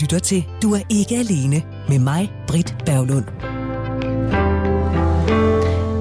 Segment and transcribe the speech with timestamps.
[0.00, 3.24] lytter til Du er ikke alene med mig, Britt Berglund.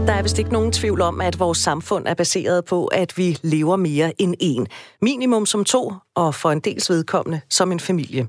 [0.08, 3.38] Der er vist ikke nogen tvivl om, at vores samfund er baseret på, at vi
[3.42, 4.68] lever mere end en.
[5.02, 8.28] Minimum som to, og for en dels vedkommende som en familie.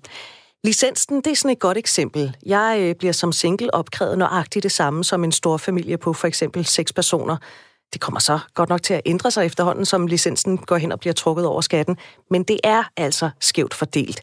[0.64, 2.36] Licensen, det er sådan et godt eksempel.
[2.46, 6.26] Jeg øh, bliver som single opkrævet nøjagtigt det samme som en stor familie på for
[6.28, 7.36] eksempel seks personer.
[7.92, 11.00] Det kommer så godt nok til at ændre sig efterhånden, som licensen går hen og
[11.00, 11.96] bliver trukket over skatten.
[12.30, 14.22] Men det er altså skævt fordelt.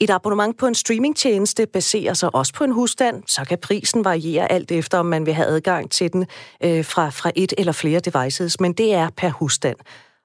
[0.00, 4.52] Et abonnement på en streamingtjeneste baserer sig også på en husstand, så kan prisen variere
[4.52, 6.26] alt efter, om man vil have adgang til den
[6.64, 9.76] øh, fra, fra et eller flere devices, men det er per husstand.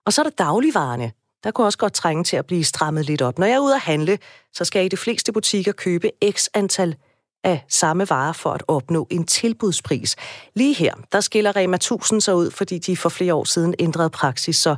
[0.05, 1.11] Og så er der dagligvarerne.
[1.43, 3.39] Der kunne også godt trænge til at blive strammet lidt op.
[3.39, 4.17] Når jeg er ude at handle,
[4.53, 6.95] så skal jeg i de fleste butikker købe x antal
[7.43, 10.15] af samme varer for at opnå en tilbudspris.
[10.53, 14.09] Lige her, der skiller Rema 1000 sig ud, fordi de for flere år siden ændrede
[14.09, 14.75] praksis, så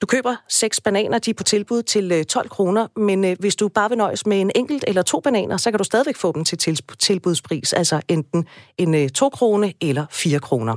[0.00, 3.56] du køber seks bananer, de er på tilbud til øh, 12 kroner, men øh, hvis
[3.56, 6.32] du bare vil nøjes med en enkelt eller to bananer, så kan du stadigvæk få
[6.32, 8.46] dem til tilbudspris, altså enten
[8.78, 10.76] en øh, 2 krone eller 4 kroner.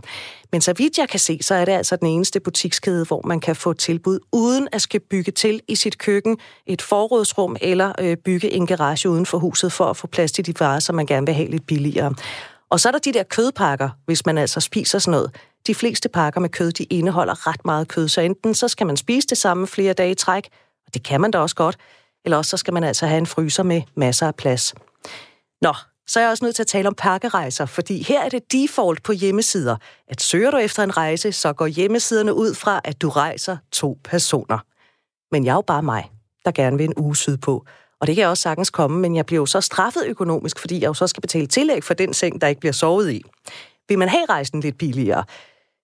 [0.52, 3.40] Men så vidt jeg kan se, så er det altså den eneste butikskæde, hvor man
[3.40, 8.52] kan få tilbud uden at skal bygge til i sit køkken, et forrådsrum eller bygge
[8.52, 11.26] en garage uden for huset for at få plads til de varer, som man gerne
[11.26, 12.14] vil have lidt billigere.
[12.70, 15.32] Og så er der de der kødpakker, hvis man altså spiser sådan noget.
[15.68, 18.98] De fleste pakker med kød, de indeholder ret meget kød, så enten så skal man
[18.98, 20.50] spise det samme flere dage i træk,
[20.88, 21.78] og det kan man da også godt,
[22.26, 24.74] eller også så skal man altså have en fryser med masser af plads.
[25.62, 25.74] Nå,
[26.08, 29.04] så er jeg også nødt til at tale om pakkerejser, fordi her er det default
[29.04, 33.10] på hjemmesider, at søger du efter en rejse, så går hjemmesiderne ud fra, at du
[33.10, 34.60] rejser to personer.
[35.32, 36.12] Men jeg er jo bare mig,
[36.46, 37.66] der gerne vil en uge sydpå.
[38.02, 40.82] Og det kan jeg også sagtens komme, men jeg bliver jo så straffet økonomisk, fordi
[40.82, 43.24] jeg jo så skal betale tillæg for den seng, der ikke bliver sovet i.
[43.90, 45.24] Vil man have rejsen lidt billigere,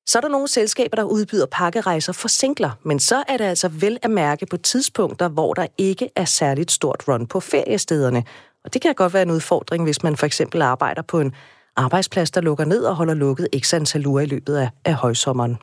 [0.08, 3.68] så er der nogle selskaber, der udbyder pakkerejser for singler, men så er det altså
[3.68, 8.24] vel at mærke på tidspunkter, hvor der ikke er særligt stort run på feriestederne.
[8.64, 11.36] Og det kan godt være en udfordring, hvis man for eksempel arbejder på en
[11.76, 15.58] arbejdsplads, der lukker ned og holder lukket x antal uger i løbet af, af højsommeren.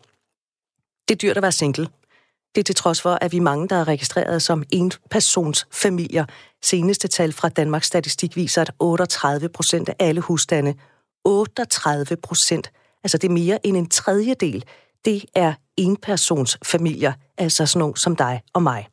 [1.08, 1.88] Det er dyrt at være single.
[2.54, 6.24] Det er til trods for, at vi er mange, der er registreret som enpersonsfamilier.
[6.62, 10.74] Seneste tal fra Danmarks Statistik viser, at 38 procent af alle husstande,
[11.24, 12.72] 38 procent,
[13.04, 14.64] altså det er mere end en tredjedel,
[15.04, 18.88] det er enpersonsfamilier, altså sådan nogle som dig og mig.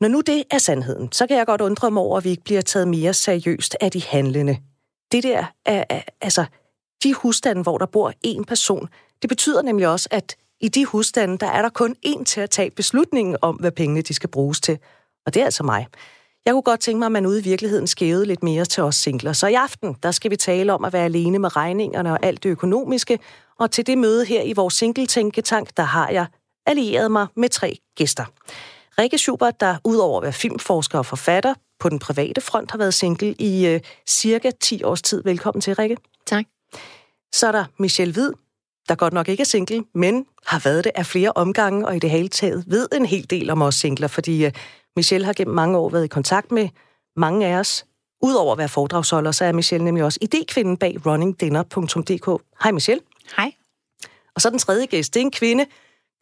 [0.00, 2.44] Når nu det er sandheden, så kan jeg godt undre mig over, at vi ikke
[2.44, 4.58] bliver taget mere seriøst af de handlende.
[5.12, 6.44] Det der er, altså,
[7.02, 8.88] de husstande, hvor der bor én person,
[9.22, 12.50] det betyder nemlig også, at i de husstande, der er der kun én til at
[12.50, 14.78] tage beslutningen om, hvad pengene de skal bruges til.
[15.26, 15.86] Og det er altså mig.
[16.46, 18.96] Jeg kunne godt tænke mig, at man ude i virkeligheden skævede lidt mere til os
[18.96, 19.32] singler.
[19.32, 22.42] Så i aften, der skal vi tale om at være alene med regningerne og alt
[22.42, 23.18] det økonomiske.
[23.58, 26.26] Og til det møde her i vores single-tænketank, der har jeg
[26.66, 28.24] allieret mig med tre gæster.
[28.98, 32.94] Rikke Schubert, der udover at være filmforsker og forfatter på den private front, har været
[32.94, 35.22] single i øh, cirka 10 års tid.
[35.24, 35.96] Velkommen til, Rikke.
[36.26, 36.44] Tak.
[37.34, 38.32] Så er der Michelle Hvid,
[38.88, 41.98] der godt nok ikke er single, men har været det af flere omgange, og i
[41.98, 44.52] det hele taget ved en hel del om os singler, fordi uh,
[44.96, 46.68] Michelle har gennem mange år været i kontakt med
[47.16, 47.86] mange af os.
[48.22, 52.42] Udover at være foredragsholder, så er Michelle nemlig også idékvinden bag runningdinner.dk.
[52.62, 53.02] Hej Michelle.
[53.36, 53.52] Hej.
[54.34, 55.66] Og så den tredje gæst, det er en kvinde,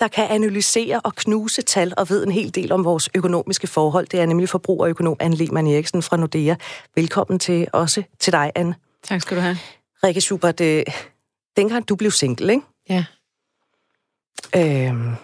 [0.00, 4.06] der kan analysere og knuse tal og ved en hel del om vores økonomiske forhold.
[4.06, 6.54] Det er nemlig forbrugerøkonom Anne Lehmann Eriksen fra Nordea.
[6.94, 8.74] Velkommen til også til dig, Anne.
[9.02, 9.56] Tak skal du have.
[10.04, 10.84] Rikke Schubert, øh,
[11.56, 12.66] dengang du blev single, ikke?
[12.88, 13.04] Ja.
[14.56, 15.14] Øhm,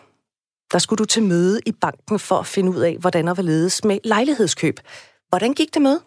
[0.73, 3.43] der skulle du til møde i banken for at finde ud af, hvordan der var
[3.43, 4.81] ledes med lejlighedskøb.
[5.29, 5.99] Hvordan gik det med?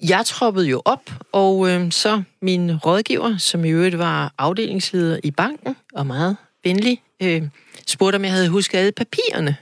[0.00, 5.30] Jeg troppede jo op, og øh, så min rådgiver, som i øvrigt var afdelingsleder i
[5.30, 7.42] banken, og meget venlig, øh,
[7.86, 9.56] spurgte, om jeg havde husket alle papirerne.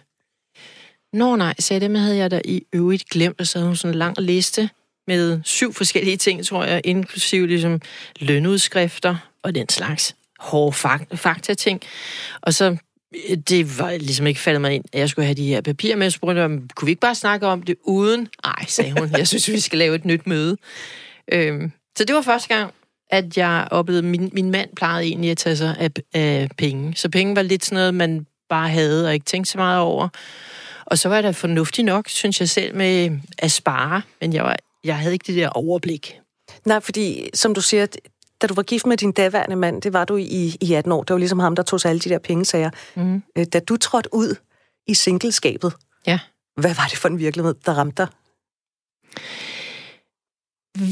[1.12, 3.76] Nå nej, sagde det, men havde jeg da i øvrigt glemt, og så havde hun
[3.76, 4.70] sådan en lang liste
[5.08, 7.80] med syv forskellige ting, tror jeg, inklusive ligesom
[8.20, 10.76] lønudskrifter og den slags hårde
[11.16, 11.80] fakta-ting.
[12.40, 12.76] Og så
[13.28, 15.96] øh, det var ligesom ikke faldet mig ind, at jeg skulle have de her papirer
[15.96, 16.04] med.
[16.04, 18.28] Jeg spurgte om, kunne vi ikke bare snakke om det uden?
[18.44, 20.56] Nej, sagde hun, jeg synes, vi skal lave et nyt møde.
[21.32, 22.74] Øhm, så det var første gang,
[23.10, 26.96] at jeg oplevede, min, min mand plejede egentlig at tage sig af, af penge.
[26.96, 30.08] Så penge var lidt sådan noget, man bare havde og ikke tænkte så meget over.
[30.84, 34.02] Og så var det fornuftigt nok, synes jeg selv, med at spare.
[34.20, 36.20] Men jeg, var, jeg havde ikke det der overblik.
[36.66, 37.86] Nej, fordi som du siger,
[38.42, 41.02] da du var gift med din daværende mand, det var du i, i 18 år.
[41.02, 42.70] Det var ligesom ham, der tog sig alle de der pengesager.
[42.96, 43.22] Mm.
[43.52, 44.34] Da du trådte ud
[44.86, 45.72] i singleskabet,
[46.06, 46.18] ja.
[46.56, 48.08] hvad var det for en virkelighed, der ramte dig?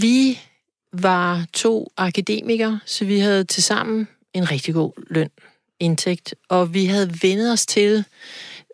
[0.00, 0.38] Vi
[0.92, 5.30] var to akademikere, så vi havde til sammen en rigtig god løn,
[5.80, 8.04] indtægt, og vi havde vendet os til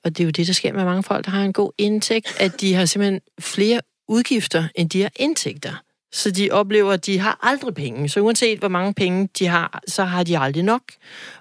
[0.05, 2.41] og det er jo det, der sker med mange folk, der har en god indtægt,
[2.41, 3.81] at de har simpelthen flere
[4.13, 5.83] udgifter, end de har indtægter.
[6.13, 8.09] Så de oplever, at de har aldrig penge.
[8.09, 10.83] Så uanset hvor mange penge de har, så har de aldrig nok.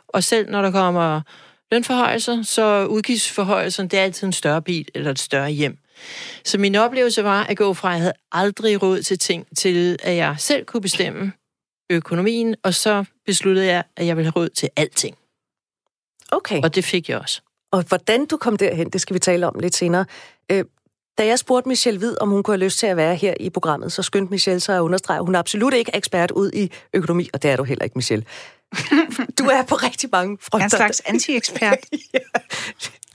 [0.08, 1.22] Og selv når der kommer
[1.72, 5.78] lønforhøjelser, så udgiftsforhøjelser, det er altid en større bil eller et større hjem.
[6.46, 9.98] Så min oplevelse var at gå fra, at jeg havde aldrig råd til ting, til
[10.04, 11.32] at jeg selv kunne bestemme
[11.90, 15.18] økonomien, og så besluttede jeg, at jeg ville have råd til alting.
[16.32, 16.62] Okay.
[16.64, 17.42] Og det fik jeg også.
[17.72, 20.06] Og hvordan du kom derhen, det skal vi tale om lidt senere.
[21.18, 23.50] Da jeg spurgte Michelle Hvid, om hun kunne have lyst til at være her i
[23.50, 26.72] programmet, så skyndte Michelle sig at understrege, at hun er absolut ikke ekspert ud i
[26.94, 28.26] økonomi, og det er du heller ikke, Michelle.
[29.40, 30.66] Du er på rigtig mange fronter.
[30.66, 31.78] En slags anti-ekspert.
[32.14, 32.20] ja.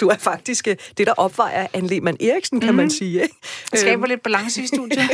[0.00, 2.76] Du er faktisk øh, det, der opvejer Anne Lehmann Eriksen, kan mm.
[2.76, 3.22] man sige.
[3.22, 3.34] Ikke?
[3.70, 5.10] Det skaber lidt balance i studiet.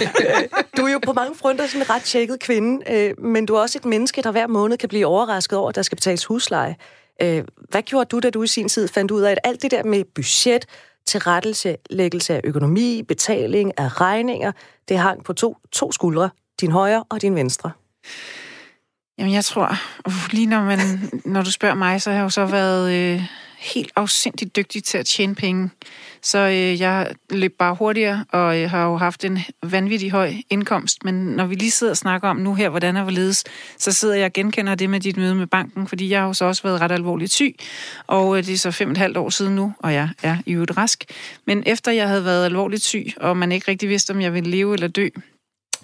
[0.76, 3.60] du er jo på mange fronter sådan en ret tjekket kvinde, øh, men du er
[3.60, 6.76] også et menneske, der hver måned kan blive overrasket over, at der skal betales husleje.
[7.22, 9.70] Øh, hvad gjorde du, da du i sin tid fandt ud af, at alt det
[9.70, 10.66] der med budget,
[11.06, 14.52] tilrettelæggelse af økonomi, betaling af regninger,
[14.88, 16.30] det hang på to, to skuldre,
[16.60, 17.70] din højre og din venstre?
[19.18, 19.76] Jamen, jeg tror,
[20.06, 20.78] uh, lige når, man,
[21.24, 23.22] når du spørger mig, så har jeg jo så været øh,
[23.58, 25.70] helt afsindigt dygtig til at tjene penge.
[26.22, 31.04] Så øh, jeg løb bare hurtigere, og øh, har jo haft en vanvittig høj indkomst.
[31.04, 33.44] Men når vi lige sidder og snakker om nu her, hvordan er hvorledes,
[33.78, 36.32] så sidder jeg og genkender det med dit møde med banken, fordi jeg har jo
[36.32, 37.56] så også været ret alvorligt syg,
[38.06, 40.36] og øh, det er så fem og et halvt år siden nu, og jeg er
[40.46, 41.04] i øvrigt rask.
[41.46, 44.50] Men efter jeg havde været alvorligt syg, og man ikke rigtig vidste, om jeg ville
[44.50, 45.08] leve eller dø,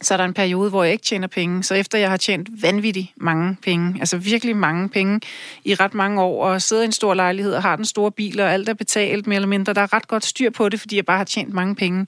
[0.02, 1.62] så er der en periode, hvor jeg ikke tjener penge.
[1.62, 5.20] Så efter jeg har tjent vanvittigt mange penge, altså virkelig mange penge
[5.64, 8.40] i ret mange år, og sidder i en stor lejlighed og har den store bil,
[8.40, 10.96] og alt er betalt mere eller mindre, der er ret godt styr på det, fordi
[10.96, 12.06] jeg bare har tjent mange penge.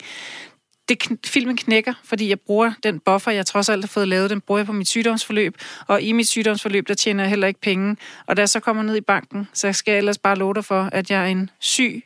[0.88, 4.40] Det, filmen knækker, fordi jeg bruger den buffer, jeg trods alt har fået lavet, den
[4.40, 5.56] bruger jeg på mit sygdomsforløb,
[5.86, 7.96] og i mit sygdomsforløb, der tjener jeg heller ikke penge.
[8.26, 10.64] Og da jeg så kommer ned i banken, så skal jeg ellers bare love dig
[10.64, 12.02] for, at jeg er en syg,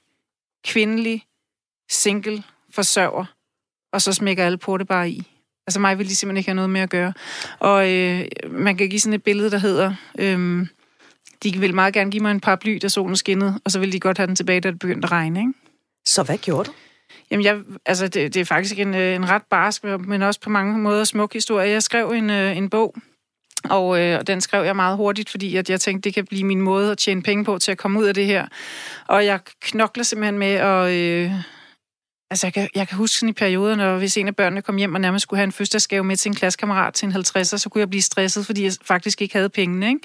[0.65, 1.25] kvindelig,
[1.91, 3.25] single forsørger,
[3.93, 5.38] og så smækker alle på det bare i.
[5.69, 7.13] Altså mig vil de simpelthen ikke have noget med at gøre.
[7.59, 10.67] Og øh, man kan give sådan et billede, der hedder, øh,
[11.43, 14.01] de vil meget gerne give mig en paraply, da solen skinnede, og så vil de
[14.01, 15.41] godt have den tilbage, da det begyndte at regne.
[15.41, 15.53] Ikke?
[16.07, 16.73] Så hvad gjorde du?
[17.31, 20.51] Jamen, jeg, altså, det, det er faktisk en, øh, en ret barsk, men også på
[20.51, 21.71] mange måder smuk historie.
[21.71, 22.95] Jeg skrev en, øh, en bog,
[23.65, 26.45] og, øh, og den skrev jeg meget hurtigt, fordi at jeg tænkte, det kan blive
[26.45, 28.47] min måde at tjene penge på til at komme ud af det her.
[29.07, 30.93] Og jeg knokler simpelthen med at...
[30.93, 31.33] Øh,
[32.31, 34.77] Altså, jeg kan, jeg kan huske sådan i perioder, når hvis en af børnene kom
[34.77, 37.69] hjem og nærmest skulle have en fødselsdagsgave med til en klassekammerat til en 50'er, så
[37.73, 39.89] kunne jeg blive stresset, fordi jeg faktisk ikke havde pengene.
[39.89, 40.01] Ikke?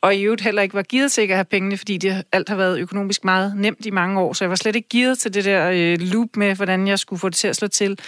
[0.00, 2.56] Og i øvrigt heller ikke var givet til at have pengene, fordi det alt har
[2.56, 4.32] været økonomisk meget nemt i mange år.
[4.32, 7.20] Så jeg var slet ikke givet til det der øh, loop med, hvordan jeg skulle
[7.20, 7.98] få det til at slå til.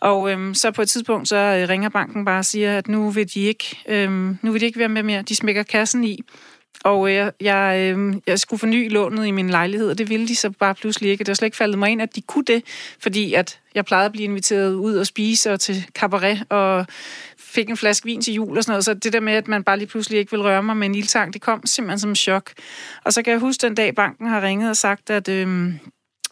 [0.00, 3.10] Og øhm, så på et tidspunkt, så øh, ringer banken bare og siger, at nu
[3.10, 5.22] vil de ikke, øhm, nu vil de ikke være med mere.
[5.22, 6.20] De smækker kassen i.
[6.84, 10.28] Og øh, jeg, jeg, øh, jeg skulle forny lånet i min lejlighed, og det ville
[10.28, 11.24] de så bare pludselig ikke.
[11.24, 12.62] Det var slet ikke faldet mig ind, at de kunne det,
[12.98, 16.86] fordi at jeg plejede at blive inviteret ud og spise og til cabaret, og
[17.38, 18.84] fik en flaske vin til jul og sådan noget.
[18.84, 20.94] Så det der med, at man bare lige pludselig ikke vil røre mig med en
[20.94, 22.52] ildtang, det kom simpelthen som en chok.
[23.04, 25.72] Og så kan jeg huske den dag, banken har ringet og sagt, at øh,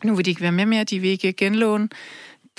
[0.04, 1.88] nu vil de ikke være med mere, de vil ikke genlåne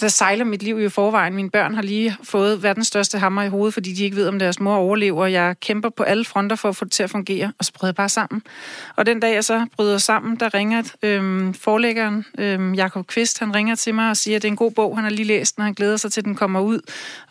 [0.02, 1.34] der sejler mit liv i forvejen.
[1.34, 4.40] Mine børn har lige fået verdens største hammer i hovedet, fordi de ikke ved, om
[4.40, 5.26] deres mor overlever.
[5.26, 7.88] Jeg kæmper på alle fronter for at få det til at fungere, og så bryder
[7.88, 8.42] jeg bare sammen.
[8.96, 13.56] Og den dag, jeg så bryder sammen, der ringer øhm, forlæggeren, øhm, Jakob Kvist, han
[13.56, 15.56] ringer til mig og siger, at det er en god bog, han har lige læst
[15.56, 16.80] den, og han glæder sig til, at den kommer ud,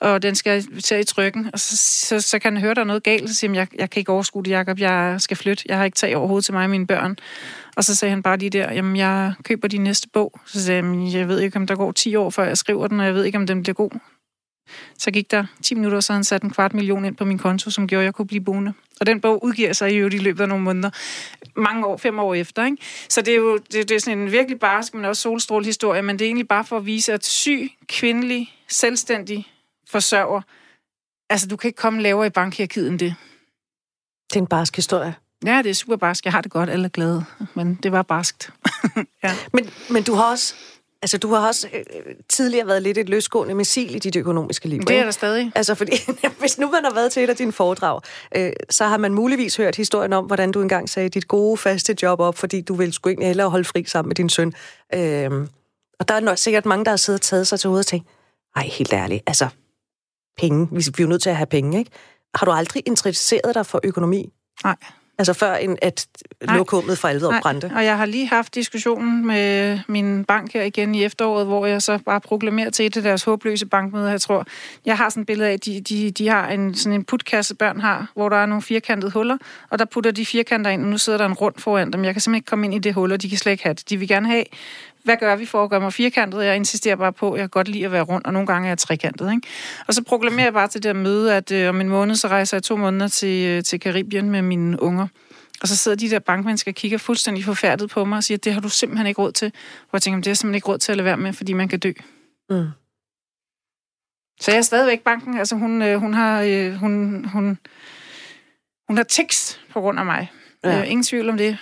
[0.00, 1.50] og den skal til i trykken.
[1.52, 3.90] Og så, så, så kan han høre, der er noget galt, så siger jeg, jeg
[3.90, 5.64] kan ikke overskue det, Jakob, jeg skal flytte.
[5.68, 7.16] Jeg har ikke tag overhovedet til mig og mine børn.
[7.80, 10.40] Og så sagde han bare lige der, jamen jeg køber din næste bog.
[10.46, 13.00] Så sagde jeg, jeg ved ikke, om der går 10 år, før jeg skriver den,
[13.00, 13.90] og jeg ved ikke, om den bliver god.
[14.99, 17.70] Så gik der 10 minutter, så han sat en kvart million ind på min konto,
[17.70, 18.72] som gjorde, at jeg kunne blive boende.
[19.00, 20.90] Og den bog udgiver sig jo i løbet af nogle måneder.
[21.56, 22.64] Mange år, fem år efter.
[22.64, 22.76] Ikke?
[23.08, 26.02] Så det er jo det, det er sådan en virkelig barsk, men også solstrål historie,
[26.02, 29.46] men det er egentlig bare for at vise, at syg, kvindelig, selvstændig
[29.88, 30.40] forsørger,
[31.30, 33.14] altså du kan ikke komme lavere i bankhierarkiet end det.
[34.30, 35.14] Det er en barsk historie.
[35.47, 36.25] Ja, det er super barsk.
[36.25, 37.25] Jeg har det godt, alle er glade.
[37.54, 38.50] Men det var barskt.
[39.25, 39.35] ja.
[39.52, 40.54] men, men du har også
[41.02, 44.80] Altså, du har også øh, tidligere været lidt et løsgående missil i dit økonomiske liv.
[44.80, 45.52] Det er der stadig.
[45.54, 45.92] Altså, fordi
[46.40, 48.00] hvis nu man har været til et af dine foredrag,
[48.37, 51.97] øh, så har man muligvis hørt historien om, hvordan du engang sagde dit gode, faste
[52.02, 54.52] job op, fordi du ville sgu egentlig hellere holde fri sammen med din søn.
[54.94, 55.30] Øh,
[56.00, 57.87] og der er nok sikkert mange, der har siddet og taget sig til hovedet og
[57.87, 58.09] tænkt,
[58.56, 59.49] ej, helt ærligt, altså,
[60.38, 61.90] penge, vi er jo nødt til at have penge, ikke?
[62.35, 64.32] Har du aldrig interesseret dig for økonomi?
[64.64, 64.76] Nej.
[65.21, 66.07] Altså før en, at
[66.41, 67.71] lokummet for alvor brændte?
[67.75, 71.83] og jeg har lige haft diskussionen med min bank her igen i efteråret, hvor jeg
[71.83, 74.47] så bare proklamerer til et af deres håbløse bankmøder, jeg tror.
[74.87, 77.55] Jeg har sådan et billede af, at de, de, de har en, sådan en putkasse,
[77.55, 79.37] børn har, hvor der er nogle firkantede huller,
[79.71, 82.05] og der putter de firkanter ind, og nu sidder der en rund foran dem.
[82.05, 83.75] Jeg kan simpelthen ikke komme ind i det hul, og de kan slet ikke have
[83.75, 83.91] det.
[83.91, 84.45] De vil gerne have
[85.04, 86.45] hvad gør vi for at gøre mig firkantet?
[86.45, 88.71] Jeg insisterer bare på, at jeg godt lide at være rundt, og nogle gange er
[88.71, 89.33] jeg trekantet.
[89.33, 89.49] Ikke?
[89.87, 92.28] Og så proklamerer jeg bare til det her møde, at øh, om en måned, så
[92.28, 95.07] rejser jeg to måneder til, øh, til Karibien med mine unger.
[95.62, 98.54] Og så sidder de der bankmennesker og kigger fuldstændig forfærdet på mig og siger, det
[98.54, 99.52] har du simpelthen ikke råd til.
[99.90, 101.69] Hvor jeg tænker, det er simpelthen ikke råd til at lade være med, fordi man
[101.69, 101.92] kan dø.
[102.50, 102.66] Mm.
[104.40, 105.38] Så jeg er stadigvæk banken.
[105.38, 107.59] Altså hun, øh, hun har, øh, hun, hun,
[108.88, 110.33] hun har tics på grund af mig.
[110.64, 110.80] Ja.
[110.80, 111.59] Øh, ingen tvivl om det.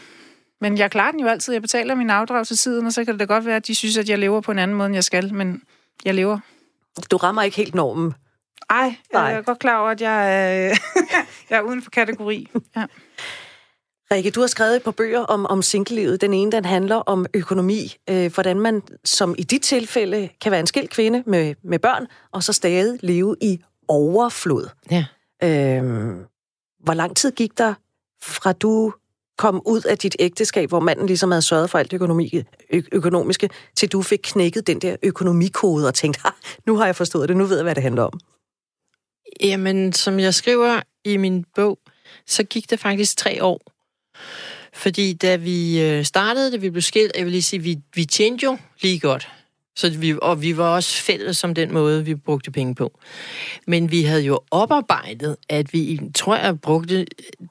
[0.61, 1.53] Men jeg klarer den jo altid.
[1.55, 3.75] Jeg betaler min afdrag til tiden, og så kan det da godt være, at de
[3.75, 5.35] synes, at jeg lever på en anden måde, end jeg skal.
[5.35, 5.62] Men
[6.05, 6.38] jeg lever.
[7.11, 8.15] Du rammer ikke helt normen.
[8.71, 10.75] Ej, jeg er godt klar over, at jeg er,
[11.50, 12.49] jeg er uden for kategori.
[12.77, 12.87] Ja.
[14.11, 16.21] Rikke, du har skrevet et par bøger om, om singlelivet.
[16.21, 17.97] Den ene, den handler om økonomi.
[18.11, 22.07] Øh, hvordan man, som i dit tilfælde, kan være en skilt kvinde med, med børn,
[22.33, 24.69] og så stadig leve i overflod.
[24.91, 25.05] Ja.
[25.43, 26.17] Øh,
[26.85, 27.75] hvor lang tid gik der,
[28.23, 28.93] fra du
[29.38, 33.50] kom ud af dit ægteskab, hvor manden ligesom havde sørget for alt økonomi, ø- økonomiske,
[33.76, 36.21] til du fik knækket den der økonomikode og tænkte,
[36.66, 38.21] nu har jeg forstået det, nu ved jeg, hvad det handler om?
[39.40, 41.78] Jamen, som jeg skriver i min bog,
[42.26, 43.61] så gik det faktisk tre år.
[44.73, 48.04] Fordi da vi øh, startede, da vi blev skilt, jeg vil lige sige, vi, vi
[48.04, 49.28] tjente jo lige godt.
[49.78, 52.99] Så vi, og vi var også fælles som den måde, vi brugte penge på.
[53.66, 57.06] Men vi havde jo oparbejdet, at vi, tror jeg, brugte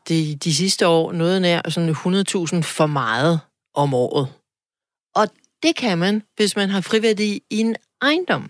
[0.10, 3.40] de, de sidste år noget nær sådan 100.000 for meget
[3.74, 4.28] om året.
[5.16, 5.28] Og
[5.64, 8.50] det kan man, hvis man har friværdi i en ejendom.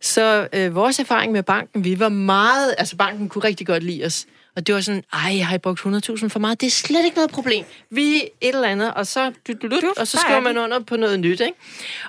[0.00, 2.74] Så øh, vores erfaring med banken, vi var meget...
[2.78, 4.26] Altså, banken kunne rigtig godt lide os.
[4.56, 6.60] Og det var sådan, ej, jeg har brugt 100.000 for meget.
[6.60, 7.64] Det er slet ikke noget problem.
[7.90, 10.96] Vi et eller andet, og så, du, du, du, og så skriver man under på
[10.96, 11.40] noget nyt.
[11.40, 11.58] Ikke?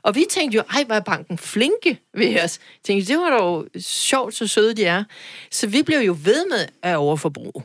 [0.03, 2.59] Og vi tænkte jo, ej, var banken flinke ved os.
[2.83, 5.03] Tænkte, det var dog sjovt, så søde de er.
[5.51, 7.63] Så vi blev jo ved med at overforbruge.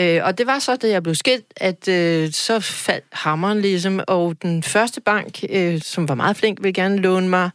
[0.00, 4.00] Øh, og det var så, da jeg blev skilt, at øh, så faldt hammeren ligesom,
[4.08, 7.50] og den første bank, øh, som var meget flink, ville gerne låne mig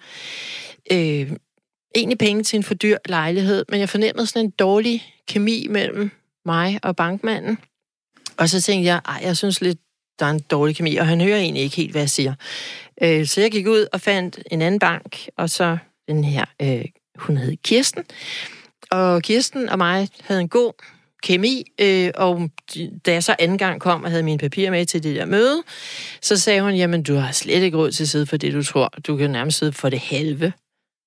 [0.91, 1.31] øh,
[1.95, 6.11] egentlig penge til en for dyr lejlighed, men jeg fornemmede sådan en dårlig kemi mellem
[6.45, 7.57] mig og bankmanden.
[8.37, 9.79] Og så tænkte jeg, ej, jeg synes lidt,
[10.19, 12.33] der er en dårlig kemi, og han hører egentlig ikke helt, hvad jeg siger.
[13.01, 16.85] Øh, så jeg gik ud og fandt en anden bank, og så den her, øh,
[17.15, 18.03] hun hed Kirsten.
[18.91, 20.73] Og Kirsten og mig havde en god
[21.23, 22.49] kemi, øh, og
[23.05, 25.63] da jeg så anden gang kom og havde mine papirer med til det der møde,
[26.21, 28.63] så sagde hun, jamen du har slet ikke råd til at sidde for det, du
[28.63, 28.93] tror.
[29.07, 30.53] Du kan nærmest sidde for det halve.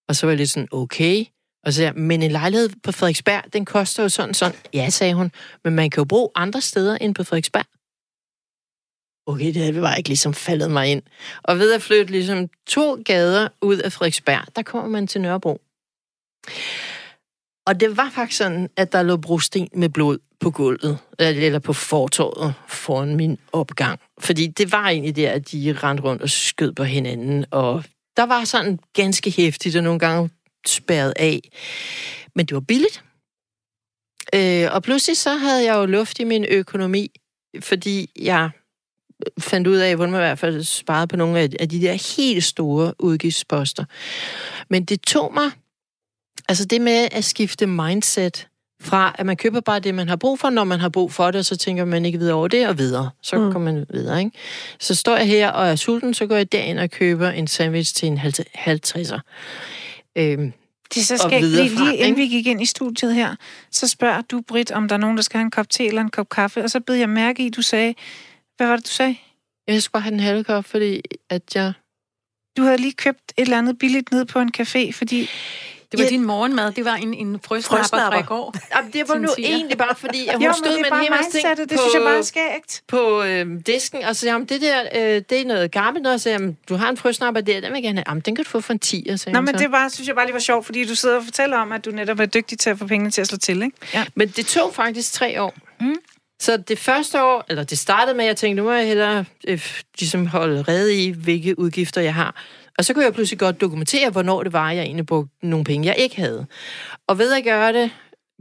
[0.08, 1.24] Og så var jeg lidt sådan, okay.
[1.66, 4.58] Og så sagde men en lejlighed på Frederiksberg, den koster jo sådan sådan.
[4.74, 5.32] Ja, sagde hun,
[5.64, 7.64] men man kan jo bruge andre steder end på Frederiksberg.
[9.26, 11.02] Okay, det havde bare ikke ligesom faldet mig ind.
[11.42, 15.60] Og ved at flytte ligesom to gader ud af Frederiksberg, der kommer man til Nørrebro.
[17.66, 21.72] Og det var faktisk sådan, at der lå brosten med blod på gulvet, eller på
[21.72, 24.00] fortorvet foran min opgang.
[24.20, 27.84] Fordi det var egentlig der, at de rendte rundt og skød på hinanden, og
[28.18, 30.30] der var sådan ganske hæftigt, og nogle gange
[30.66, 31.40] spærret af.
[32.34, 33.04] Men det var billigt.
[34.34, 37.10] Øh, og pludselig så havde jeg jo luft i min økonomi,
[37.60, 38.50] fordi jeg
[39.40, 42.44] fandt ud af, hvordan man i hvert fald sparede på nogle af de der helt
[42.44, 43.84] store udgiftsposter.
[44.68, 45.50] Men det tog mig,
[46.48, 48.47] altså det med at skifte mindset
[48.80, 51.30] fra, at man køber bare det, man har brug for, når man har brug for
[51.30, 53.10] det, og så tænker man ikke videre over det, og videre.
[53.22, 53.52] Så mm.
[53.52, 54.38] kommer man videre, ikke?
[54.80, 57.94] Så står jeg her og er sulten, så går jeg derind og køber en sandwich
[57.94, 59.20] til en 50'er.
[60.16, 60.52] Øhm,
[60.94, 63.34] det så skægt, fordi lige inden vi gik ind i studiet her,
[63.70, 66.02] så spørger du, Britt, om der er nogen, der skal have en kop te eller
[66.02, 67.94] en kop kaffe, og så bed jeg mærke i, du sagde,
[68.56, 69.16] hvad var det, du sagde?
[69.68, 71.72] Jeg skulle bare have en halv kop, fordi at jeg...
[72.56, 75.28] Du havde lige købt et eller andet billigt ned på en café, fordi
[75.92, 76.10] det var ja.
[76.10, 76.72] din morgenmad.
[76.72, 78.54] Det var en, en frøsnapper fra i går.
[78.76, 81.56] Jamen, det var nu egentlig bare, fordi jeg jo, stod med en hel masse ting
[81.56, 82.82] det, det synes jeg bare skægt.
[82.88, 86.20] på øh, disken, og så sagde det der, øh, det er noget gammelt noget, og
[86.20, 88.04] så jamen, du har en frøsnapper der, den vil jeg gerne have.
[88.08, 89.62] Jamen, den kan du få for en 10, sagde Nå, men så.
[89.62, 91.84] det var, synes jeg bare lige var sjovt, fordi du sidder og fortæller om, at
[91.84, 93.76] du netop er dygtig til at få pengene til at slå til, ikke?
[93.94, 94.04] Ja.
[94.14, 95.54] Men det tog faktisk tre år.
[95.80, 95.96] Mm.
[96.40, 99.24] Så det første år, eller det startede med, at jeg tænkte, nu må jeg hellere
[99.48, 99.66] øh,
[99.98, 102.34] ligesom holde rede i, hvilke udgifter jeg har.
[102.78, 105.86] Og så kunne jeg pludselig godt dokumentere, hvornår det var, jeg egentlig brugte nogle penge,
[105.86, 106.46] jeg ikke havde.
[107.06, 107.90] Og ved at gøre det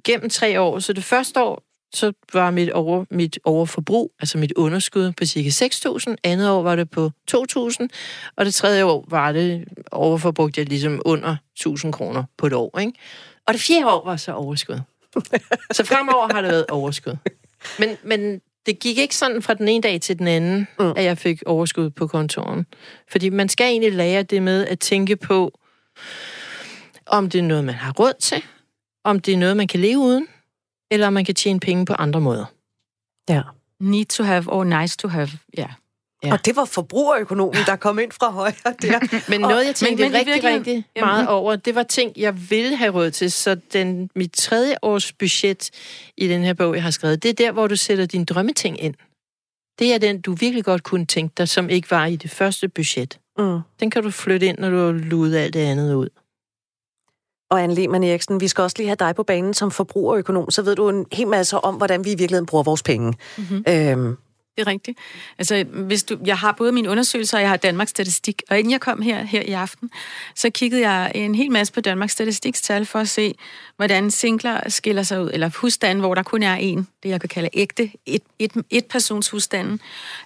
[0.03, 1.63] gennem tre år, så det første år,
[1.93, 6.15] så var mit, over, mit overforbrug, altså mit underskud på cirka 6.000.
[6.23, 7.87] Andet år var det på 2.000.
[8.35, 12.79] Og det tredje år var det overforbrugt jeg ligesom under 1.000 kroner på et år.
[12.79, 12.93] Ikke?
[13.47, 14.79] Og det fjerde år var så overskud.
[15.71, 17.17] så fremover har det været overskud.
[17.79, 20.93] Men, men det gik ikke sådan fra den ene dag til den anden, mm.
[20.95, 22.65] at jeg fik overskud på kontoren.
[23.11, 25.59] Fordi man skal egentlig lære det med at tænke på,
[27.05, 28.43] om det er noget, man har råd til,
[29.03, 30.27] om det er noget, man kan leve uden,
[30.91, 32.45] eller om man kan tjene penge på andre måder.
[33.29, 33.41] Ja.
[33.79, 35.67] Need to have or nice to have, ja.
[36.23, 36.33] Ja.
[36.33, 39.29] Og det var forbrugerøkonomen, der kom ind fra højre der.
[39.29, 42.49] men noget, jeg tænkte men, men rigtig, virkelig, rigtig meget over, det var ting, jeg
[42.49, 43.31] ville have råd til.
[43.31, 45.69] Så den, mit tredje års budget
[46.17, 48.83] i den her bog, jeg har skrevet, det er der, hvor du sætter dine drømmeting
[48.83, 48.93] ind.
[49.79, 52.69] Det er den, du virkelig godt kunne tænke dig, som ikke var i det første
[52.69, 53.19] budget.
[53.37, 53.59] Mm.
[53.79, 56.09] Den kan du flytte ind, når du har luet alt det andet ud.
[57.49, 60.61] Og Anne Lehmann Eriksen, vi skal også lige have dig på banen som forbrugerøkonom, så
[60.61, 63.13] ved du en hel masse om, hvordan vi i virkeligheden bruger vores penge.
[63.37, 63.63] Mm-hmm.
[63.67, 64.17] Øhm,
[64.57, 64.97] det er rigtigt.
[65.37, 68.41] Altså, hvis du, jeg har både mine undersøgelser, og jeg har Danmarks Statistik.
[68.49, 69.91] Og inden jeg kom her, her i aften,
[70.35, 73.35] så kiggede jeg en hel masse på Danmarks Statistiks tal for at se,
[73.75, 77.29] hvordan singler skiller sig ud, eller husstande, hvor der kun er en, det jeg kan
[77.29, 79.79] kalde ægte, et, et, et persons husstanden,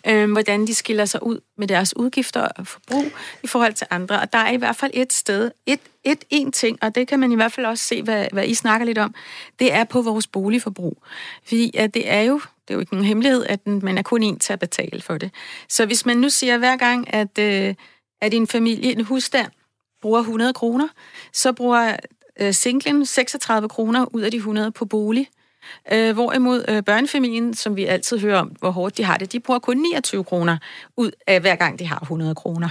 [0.08, 3.06] øh, hvordan de skiller sig ud med deres udgifter og forbrug
[3.44, 4.20] i forhold til andre.
[4.20, 7.20] Og der er i hvert fald et sted, et, et en ting, og det kan
[7.20, 9.16] man i hvert fald også se, hvad, hvad I snakker lidt om,
[9.60, 11.04] det er på vores boligforbrug.
[11.48, 14.24] Fordi at det er jo det er jo ikke nogen hemmelighed, at man er kun
[14.24, 15.32] en til at betale for det.
[15.70, 17.76] Så hvis man nu siger hver gang, at, øh,
[18.22, 19.52] at en familie, en husstand,
[20.02, 20.88] bruger 100 kroner,
[21.34, 21.96] så bruger
[22.40, 25.28] øh, singlen 36 kroner ud af de 100 på bolig.
[25.92, 29.40] Øh, hvorimod øh, børnefamilien, som vi altid hører om, hvor hårdt de har det, de
[29.40, 30.58] bruger kun 29 kroner
[30.98, 32.70] ud af hver gang de har 100 kroner.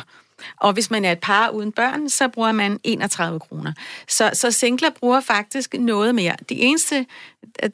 [0.57, 3.73] Og hvis man er et par uden børn, så bruger man 31 kroner.
[4.09, 6.37] Så, så singler bruger faktisk noget mere.
[6.49, 7.07] Det eneste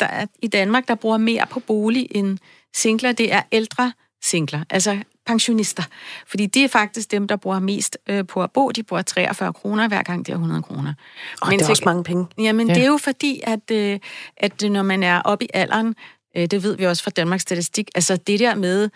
[0.01, 2.39] der er, i Danmark, der bruger mere på bolig end
[2.75, 5.83] singler, det er ældre singler, altså pensionister.
[6.27, 8.71] Fordi de er faktisk dem, der bruger mest øh, på at bo.
[8.71, 10.95] De bruger 43 kroner hver gang, de har 100 kroner.
[11.43, 12.27] Og Men det er også mange penge.
[12.39, 12.75] Jamen, ja.
[12.75, 13.99] det er jo fordi, at, øh,
[14.37, 15.95] at når man er oppe i alderen,
[16.37, 18.91] øh, det ved vi også fra Danmarks Statistik, altså det der med,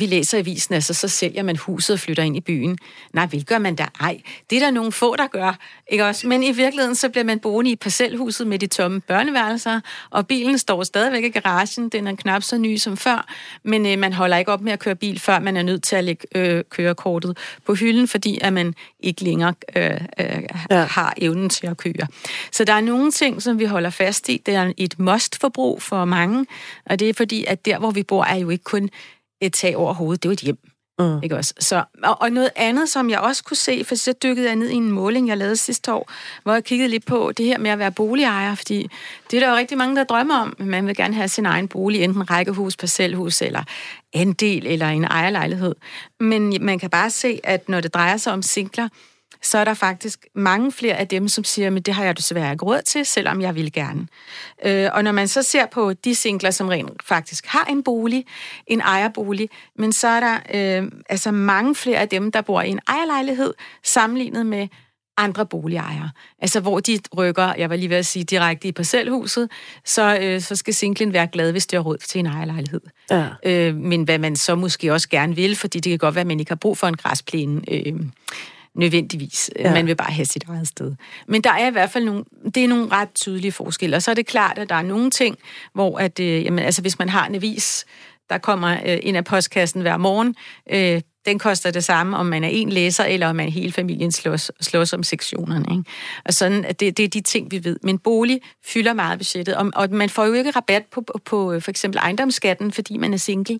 [0.00, 2.78] vi læser i avisen, altså så sælger man huset og flytter ind i byen.
[3.12, 3.86] Nej, vil gør man da?
[4.00, 5.58] Ej, det er der nogle få, der gør.
[5.88, 6.26] Ikke også?
[6.26, 10.58] Men i virkeligheden, så bliver man boende i parcelhuset med de tomme børneværelser, og bilen
[10.58, 11.88] står stadigvæk i garagen.
[11.88, 13.26] Den er knap så ny som før,
[13.62, 15.96] men øh, man holder ikke op med at køre bil, før man er nødt til
[15.96, 20.84] at lægge øh, kørekortet på hylden, fordi at man ikke længere øh, øh, ja.
[20.84, 22.06] har evnen til at køre.
[22.52, 24.42] Så der er nogle ting, som vi holder fast i.
[24.46, 26.46] Det er et must-forbrug for mange,
[26.86, 28.90] og det er fordi, at der, hvor vi bor, er jo ikke kun
[29.40, 30.22] et tag over hovedet.
[30.22, 30.58] Det er jo et hjem.
[30.98, 31.22] Mm.
[31.22, 31.54] Ikke også?
[31.58, 34.68] Så, og, og noget andet, som jeg også kunne se, for så dykkede jeg ned
[34.68, 36.10] i en måling, jeg lavede sidste år,
[36.42, 38.90] hvor jeg kiggede lidt på det her med at være boligejer, fordi
[39.30, 40.56] det er der jo rigtig mange, der drømmer om.
[40.58, 43.62] Man vil gerne have sin egen bolig, enten rækkehus, parcelhus, eller
[44.14, 45.74] andel, eller en ejerlejlighed.
[46.20, 48.88] Men man kan bare se, at når det drejer sig om singler,
[49.42, 52.52] så er der faktisk mange flere af dem, som siger, at det har jeg desværre
[52.52, 54.06] ikke råd til, selvom jeg vil gerne.
[54.64, 58.24] Øh, og når man så ser på de singler, som rent faktisk har en bolig,
[58.66, 62.70] en ejerbolig, men så er der øh, altså mange flere af dem, der bor i
[62.70, 64.68] en ejerlejlighed, sammenlignet med
[65.16, 66.10] andre boligejere.
[66.38, 69.50] Altså hvor de rykker, jeg var lige ved at sige, direkte i parcelhuset,
[69.84, 72.80] så, øh, så skal singlen være glad, hvis det har råd til en ejerlejlighed.
[73.10, 73.26] Ja.
[73.44, 76.26] Øh, men hvad man så måske også gerne vil, fordi det kan godt være, at
[76.26, 77.62] man ikke har brug for en græsplæne.
[77.72, 77.94] Øh,
[78.76, 79.50] nødvendigvis.
[79.58, 79.72] Ja.
[79.72, 80.94] Man vil bare have sit eget sted.
[81.28, 83.96] Men der er i hvert fald nogle, det er nogle ret tydelige forskelle.
[83.96, 85.38] Og så er det klart, at der er nogle ting,
[85.74, 87.86] hvor at, øh, jamen, altså, hvis man har en avis,
[88.30, 90.34] der kommer øh, ind af postkassen hver morgen,
[90.70, 94.12] øh, den koster det samme, om man er en læser, eller om man hele familien
[94.12, 95.66] slås, slås om sektionerne.
[95.70, 95.90] Ikke?
[96.24, 97.78] Og sådan, at det, det er de ting, vi ved.
[97.82, 101.60] Men bolig fylder meget budgettet, og, og man får jo ikke rabat på, på, på
[101.60, 103.58] for eksempel ejendomsskatten, fordi man er single.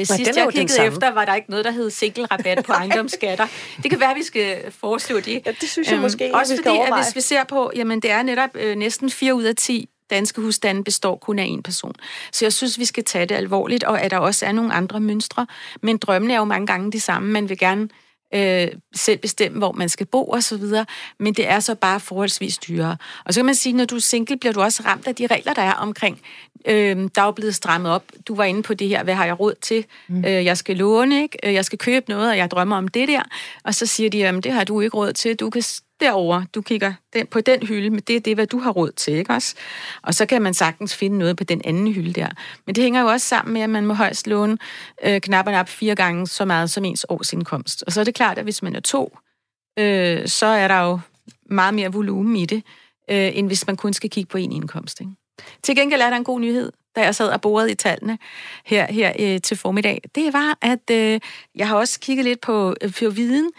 [0.00, 3.46] Øh, sidst jeg kiggede efter, var der ikke noget, der hed single-rabat på ejendomsskatter.
[3.82, 5.42] Det kan være, at vi skal foreslå det.
[5.46, 8.00] Ja, det synes jeg øhm, måske, Også vi fordi, at hvis vi ser på, jamen
[8.00, 11.62] det er netop øh, næsten 4 ud af 10 danske husstande består kun af en
[11.62, 11.94] person.
[12.32, 15.00] Så jeg synes, vi skal tage det alvorligt, og at der også er nogle andre
[15.00, 15.46] mønstre.
[15.82, 17.32] Men drømmene er jo mange gange de samme.
[17.32, 17.88] Man vil gerne
[18.34, 20.86] øh, selv bestemme, hvor man skal bo og så videre,
[21.18, 22.96] men det er så bare forholdsvis dyrere.
[23.24, 25.26] Og så kan man sige, når du er single, bliver du også ramt af de
[25.26, 26.20] regler, der er omkring.
[26.66, 28.04] Øh, der er jo blevet strammet op.
[28.28, 29.84] Du var inde på det her, hvad har jeg råd til?
[30.08, 30.24] Mm.
[30.24, 31.38] Øh, jeg skal låne, ikke?
[31.44, 33.22] Øh, jeg skal købe noget, og jeg drømmer om det der.
[33.64, 35.36] Og så siger de, jamen det har du ikke råd til.
[35.36, 35.62] Du kan
[36.00, 38.92] derover, du kigger den, på den hylde, men det er det, hvad du har råd
[38.92, 39.54] til, ikke også?
[40.02, 42.28] Og så kan man sagtens finde noget på den anden hylde der.
[42.66, 44.58] Men det hænger jo også sammen med, at man må højst låne
[45.04, 47.82] øh, knap og nap fire gange så meget som ens årsindkomst.
[47.86, 49.18] Og så er det klart, at hvis man er to,
[49.78, 51.00] øh, så er der jo
[51.50, 52.62] meget mere volumen i det,
[53.10, 55.00] øh, end hvis man kun skal kigge på én indkomst.
[55.00, 55.12] Ikke?
[55.62, 58.18] Til gengæld er der en god nyhed, da jeg sad og borede i tallene
[58.64, 60.02] her, her øh, til formiddag.
[60.14, 61.20] Det var, at øh,
[61.54, 63.50] jeg har også kigget lidt på, øh, på viden,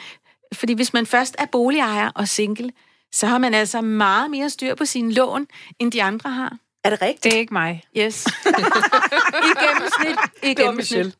[0.53, 2.71] fordi hvis man først er boligejer og single,
[3.11, 5.47] så har man altså meget mere styr på sine lån,
[5.79, 6.57] end de andre har.
[6.83, 7.23] Er det rigtigt?
[7.23, 7.83] Det er ikke mig.
[7.97, 8.25] Yes.
[9.47, 10.17] I gennemsnit.
[10.43, 10.75] I Det gennemsnit.
[10.75, 11.13] Michelle.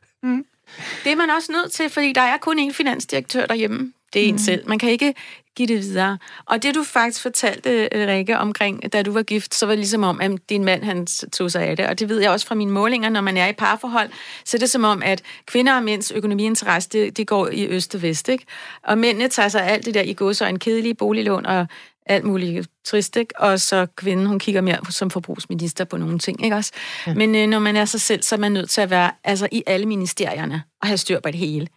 [1.04, 3.94] Det er man også nødt til, fordi der er kun én finansdirektør derhjemme.
[4.14, 4.68] Det er en selv.
[4.68, 5.14] Man kan ikke
[5.60, 6.18] give det videre.
[6.46, 9.80] Og det, du faktisk fortalte, øh, Rikke, omkring, da du var gift, så var det
[9.80, 11.88] ligesom om, at din mand, han tog sig af det.
[11.88, 14.10] Og det ved jeg også fra mine målinger, når man er i parforhold,
[14.46, 17.96] så er det som om, at kvinder og mænds økonomiinteresse, det, det går i øst
[17.96, 18.46] og vest, ikke?
[18.84, 21.68] Og mændene tager sig alt det der i går, så en kedelig boliglån og
[22.06, 23.40] alt muligt trist, ikke?
[23.40, 26.72] Og så kvinden, hun kigger mere som forbrugsminister på nogle ting, ikke også?
[27.08, 27.14] Ja.
[27.14, 29.48] Men øh, når man er sig selv, så er man nødt til at være altså,
[29.52, 31.68] i alle ministerierne og have styr på det hele.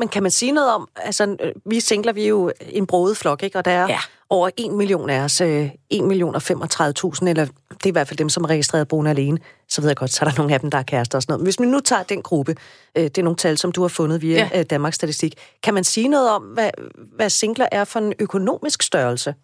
[0.00, 3.16] Men kan man sige noget om, altså øh, vi singler, vi er jo en broet
[3.16, 3.58] flok, ikke?
[3.58, 3.98] Og der er Ja.
[4.30, 8.08] over 1 million af os, øh, 1 million og 35.000, eller det er i hvert
[8.08, 9.38] fald dem, som er registreret boende alene.
[9.68, 11.32] Så ved jeg godt, så er der nogle af dem, der er kærester og sådan
[11.32, 11.40] noget.
[11.40, 12.56] Men hvis vi nu tager den gruppe,
[12.96, 14.62] øh, det er nogle tal, som du har fundet via ja.
[14.62, 16.70] Danmarks Statistik, kan man sige noget om, hvad,
[17.16, 19.34] hvad singler er for en økonomisk størrelse?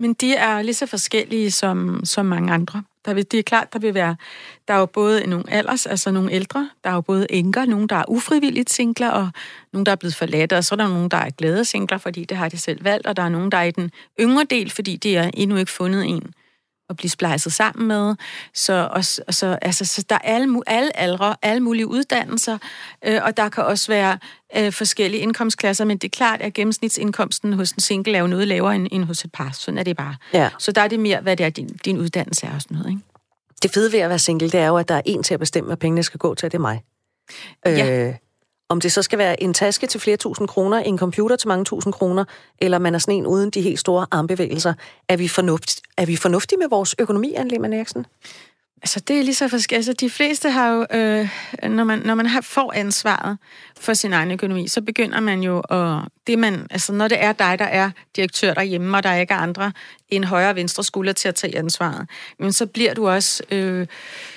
[0.00, 2.82] Men de er lige så forskellige som, som mange andre.
[3.06, 4.16] Der vil, det er klart, der vil være,
[4.68, 7.88] der er jo både nogle alders, altså nogle ældre, der er jo både enker, nogle,
[7.88, 9.30] der er ufrivilligt singler, og
[9.72, 12.24] nogle, der er blevet forladt, og så er der nogle, der er glade singler, fordi
[12.24, 13.90] det har de selv valgt, og der er nogle, der er i den
[14.20, 16.34] yngre del, fordi de er endnu ikke fundet en
[16.90, 18.14] at blive splejset sammen med.
[18.54, 22.58] Så, og, og så, altså, så der er alle, alle aldre, alle mulige uddannelser,
[23.04, 24.18] øh, og der kan også være
[24.56, 28.48] øh, forskellige indkomstklasser, men det er klart, at gennemsnitsindkomsten hos en single er jo noget
[28.48, 29.50] lavere end, end hos et par.
[29.52, 30.16] Sådan er det bare.
[30.32, 30.50] Ja.
[30.58, 32.90] Så der er det mere, hvad det er, din, din uddannelse er og sådan noget.
[32.90, 33.02] Ikke?
[33.62, 35.40] Det fede ved at være single, det er jo, at der er en til at
[35.40, 36.80] bestemme, hvad pengene skal gå til, og det er mig.
[37.66, 38.08] Ja.
[38.08, 38.14] Øh,
[38.68, 41.64] om det så skal være en taske til flere tusind kroner, en computer til mange
[41.64, 42.24] tusind kroner,
[42.58, 44.74] eller man er sådan en uden de helt store armbevægelser,
[45.08, 48.06] er vi, fornuft, er vi fornuftige med vores økonomi, Anne Lehmann Eriksen?
[48.82, 49.88] Altså, det er lige så forskelligt.
[49.88, 51.28] Altså, de fleste har jo, øh,
[51.70, 53.38] når man, når man har, får ansvaret
[53.80, 56.02] for sin egen økonomi, så begynder man jo at...
[56.26, 59.38] Det man, altså, når det er dig, der er direktør derhjemme, og der ikke er
[59.38, 59.72] andre
[60.08, 63.42] en højre og venstre skulder til at tage ansvaret, men så bliver du også...
[63.50, 63.86] Øh,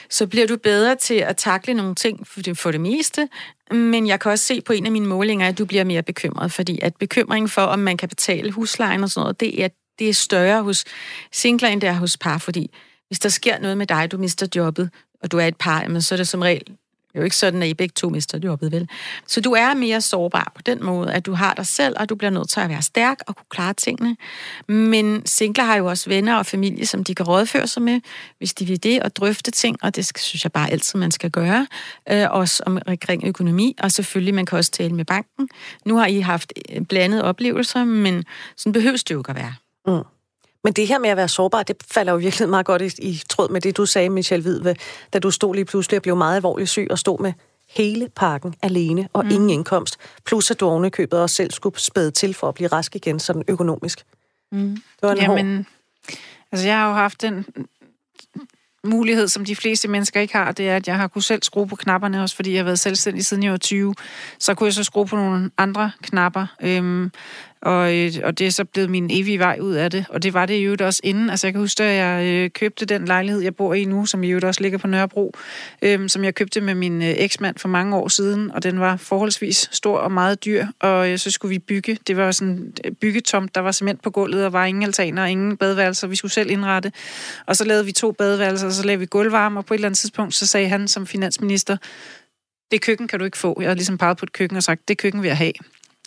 [0.10, 3.30] så bliver du bedre til at takle nogle ting for det, for det meste,
[3.72, 6.52] men jeg kan også se på en af mine målinger, at du bliver mere bekymret,
[6.52, 9.68] fordi at bekymring for, om man kan betale huslejen og sådan noget, det er,
[10.00, 10.86] det er større hos
[11.32, 12.72] singler, end det er hos par, fordi
[13.08, 14.90] hvis der sker noget med dig, du mister jobbet,
[15.24, 16.78] og du er et par, jamen, så er det som regel
[17.10, 18.90] det er jo ikke sådan, at I begge to mister jobbet, vel?
[19.28, 22.16] Så du er mere sårbar på den måde, at du har dig selv, og du
[22.16, 24.18] bliver nødt til at være stærk og kunne klare tingene.
[24.68, 28.02] Men singler har jo også venner og familie, som de kan rådføre sig med,
[28.38, 31.32] hvis de vil det, og drøfte ting, og det synes jeg bare altid, man skal
[31.32, 31.68] gøre.
[32.12, 35.50] Øh, også omkring økonomi, og selvfølgelig, man kan også tale med banken.
[35.86, 38.24] Nu har I haft øh, blandede oplevelser, men
[38.58, 39.54] sådan behøves det jo ikke at være.
[39.88, 40.19] Mm.
[40.64, 43.22] Men det her med at være sårbar, det falder jo virkelig meget godt i, i
[43.30, 44.76] tråd med det, du sagde, Michelle Hvid,
[45.14, 47.34] da du stod lige pludselig og blev meget alvorligt syg og stod med
[47.70, 49.32] hele pakken alene og mm.
[49.32, 49.98] ingen indkomst.
[50.26, 53.44] Plus at du ovenikøbet også selv skulle spæde til for at blive rask igen, sådan
[53.48, 54.06] økonomisk.
[54.52, 54.76] Mm.
[54.76, 55.38] Det var en hård...
[55.38, 55.68] Jamen,
[56.52, 57.46] altså jeg har jo haft den
[58.84, 61.68] mulighed, som de fleste mennesker ikke har, det er, at jeg har kunne selv skrue
[61.68, 63.96] på knapperne, også fordi jeg har været selvstændig siden jeg var 20.
[64.40, 67.12] Så kunne jeg så skrue på nogle andre knapper, øhm,
[67.62, 70.06] og, øh, og det er så blevet min evige vej ud af det.
[70.10, 71.30] Og det var det jo også inden.
[71.30, 74.24] Altså jeg kan huske, at jeg øh, købte den lejlighed, jeg bor i nu, som
[74.24, 75.34] jo også ligger på Nørrebro,
[75.82, 78.98] øhm, som jeg købte med min øh, eksmand for mange år siden, og den var
[78.98, 81.98] forholdsvis stor og meget dyr, og øh, så skulle vi bygge.
[82.08, 85.32] Det var sådan øh, byggetomt, der var cement på gulvet, og var ingen altaner og
[85.32, 86.92] ingen badeværelser, vi skulle selv indrette.
[87.46, 89.88] Og så lavede vi to badeværelser, og så lavede vi gulvvarme, og på et eller
[89.88, 91.78] andet tidspunkt, så sagde han som finansminister,
[92.72, 93.58] det køkken kan du ikke få.
[93.62, 95.54] Jeg har ligesom peget på et køkken og sagt, det køkken vil jeg have.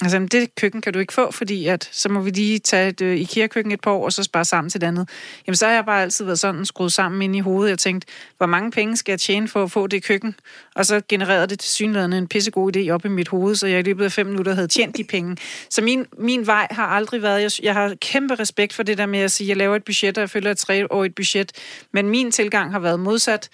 [0.03, 2.88] Altså, men det køkken kan du ikke få, fordi at, så må vi lige tage
[2.88, 5.09] et uh, IKEA-køkken et par år, og så spare sammen til det andet.
[5.47, 7.71] Jamen, så har jeg bare altid været sådan skruet sammen ind i hovedet.
[7.71, 10.35] Jeg tænkte, hvor mange penge skal jeg tjene for at få det køkken?
[10.75, 13.79] Og så genererede det til synligheden en pissegod idé op i mit hoved, så jeg
[13.79, 15.37] i løbet af fem minutter havde tjent de penge.
[15.71, 17.43] Så min, min vej har aldrig været...
[17.43, 19.85] Jeg, jeg har kæmpe respekt for det der med at sige, at jeg laver et
[19.85, 21.53] budget, og jeg følger et treårigt budget.
[21.93, 23.49] Men min tilgang har været modsat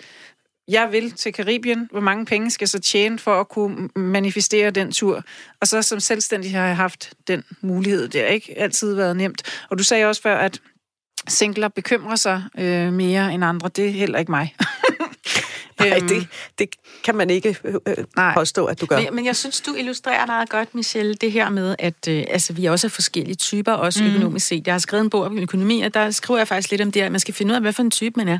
[0.68, 4.70] jeg vil til Karibien, hvor mange penge skal jeg så tjene for at kunne manifestere
[4.70, 5.22] den tur.
[5.60, 8.08] Og så som selvstændig har jeg haft den mulighed.
[8.08, 9.42] Det har ikke altid været nemt.
[9.70, 10.60] Og du sagde også før, at
[11.28, 13.68] singler bekymrer sig øh, mere end andre.
[13.68, 14.54] Det er heller ikke mig.
[15.80, 16.28] Nej, det,
[16.58, 16.68] det
[17.04, 18.34] kan man ikke øh, øh, Nej.
[18.34, 19.00] påstå, at du gør.
[19.00, 22.52] Men, men jeg synes, du illustrerer meget godt, Michelle, det her med, at øh, altså,
[22.52, 24.10] vi er også er forskellige typer, også mm.
[24.10, 24.66] økonomisk set.
[24.66, 27.00] Jeg har skrevet en bog om økonomi, og der skriver jeg faktisk lidt om det,
[27.00, 28.38] at man skal finde ud af, hvad for en type man er.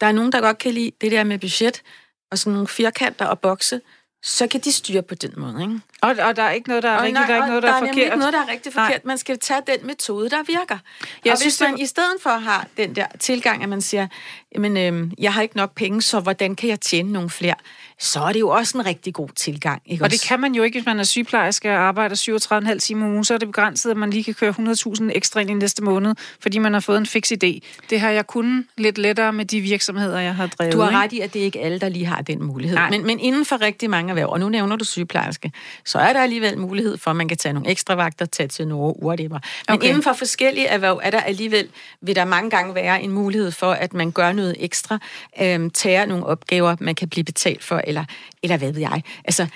[0.00, 1.82] Der er nogen, der godt kan lide det der med budget,
[2.30, 3.80] og sådan nogle firkanter og bokse,
[4.22, 5.80] så kan de styre på den måde, ikke?
[6.02, 7.48] Og, og der er ikke noget, der er Og rigtigt, nej, der er ikke og
[7.48, 8.04] noget, der, der er er forkert.
[8.04, 8.84] ikke noget, der er rigtig Nej.
[8.86, 9.04] forkert.
[9.04, 10.78] Man skal tage den metode, der virker.
[11.00, 13.68] Jeg Jeg og synes, hvis man det- i stedet for har den der tilgang, at
[13.68, 14.06] man siger,
[14.54, 17.54] jamen, øhm, jeg har ikke nok penge, så hvordan kan jeg tjene nogle flere?
[17.98, 19.82] Så er det jo også en rigtig god tilgang.
[19.86, 20.28] Ikke Og det også?
[20.28, 23.34] kan man jo ikke, hvis man er sygeplejerske og arbejder 37,5 timer om ugen, så
[23.34, 26.58] er det begrænset, at man lige kan køre 100.000 ekstra ind i næste måned, fordi
[26.58, 27.58] man har fået en fix idé.
[27.90, 30.72] Det har jeg kun lidt lettere med de virksomheder, jeg har drevet.
[30.72, 32.76] Du har ret i, at det er ikke alle, der lige har den mulighed.
[32.76, 32.90] Nej.
[32.90, 35.52] Men, men inden for rigtig mange erhverv, og nu nævner du sygeplejerske,
[35.84, 38.68] så er der alligevel mulighed for, at man kan tage nogle ekstra vagter, tage til
[38.68, 39.38] Norge, whatever.
[39.68, 39.88] Men okay.
[39.88, 41.68] inden for forskellige erhverv er der alligevel,
[42.00, 44.98] vil der mange gange være en mulighed for, at man gør noget ekstra,
[45.42, 48.04] øhm, tager nogle opgaver, man kan blive betalt for, eller,
[48.42, 49.02] eller hvad ved jeg.
[49.24, 49.46] Altså,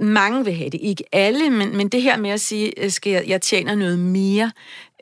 [0.00, 3.12] mange vil have det, ikke alle, men, men det her med at sige, øh, skal
[3.12, 4.52] jeg, jeg tjener noget mere,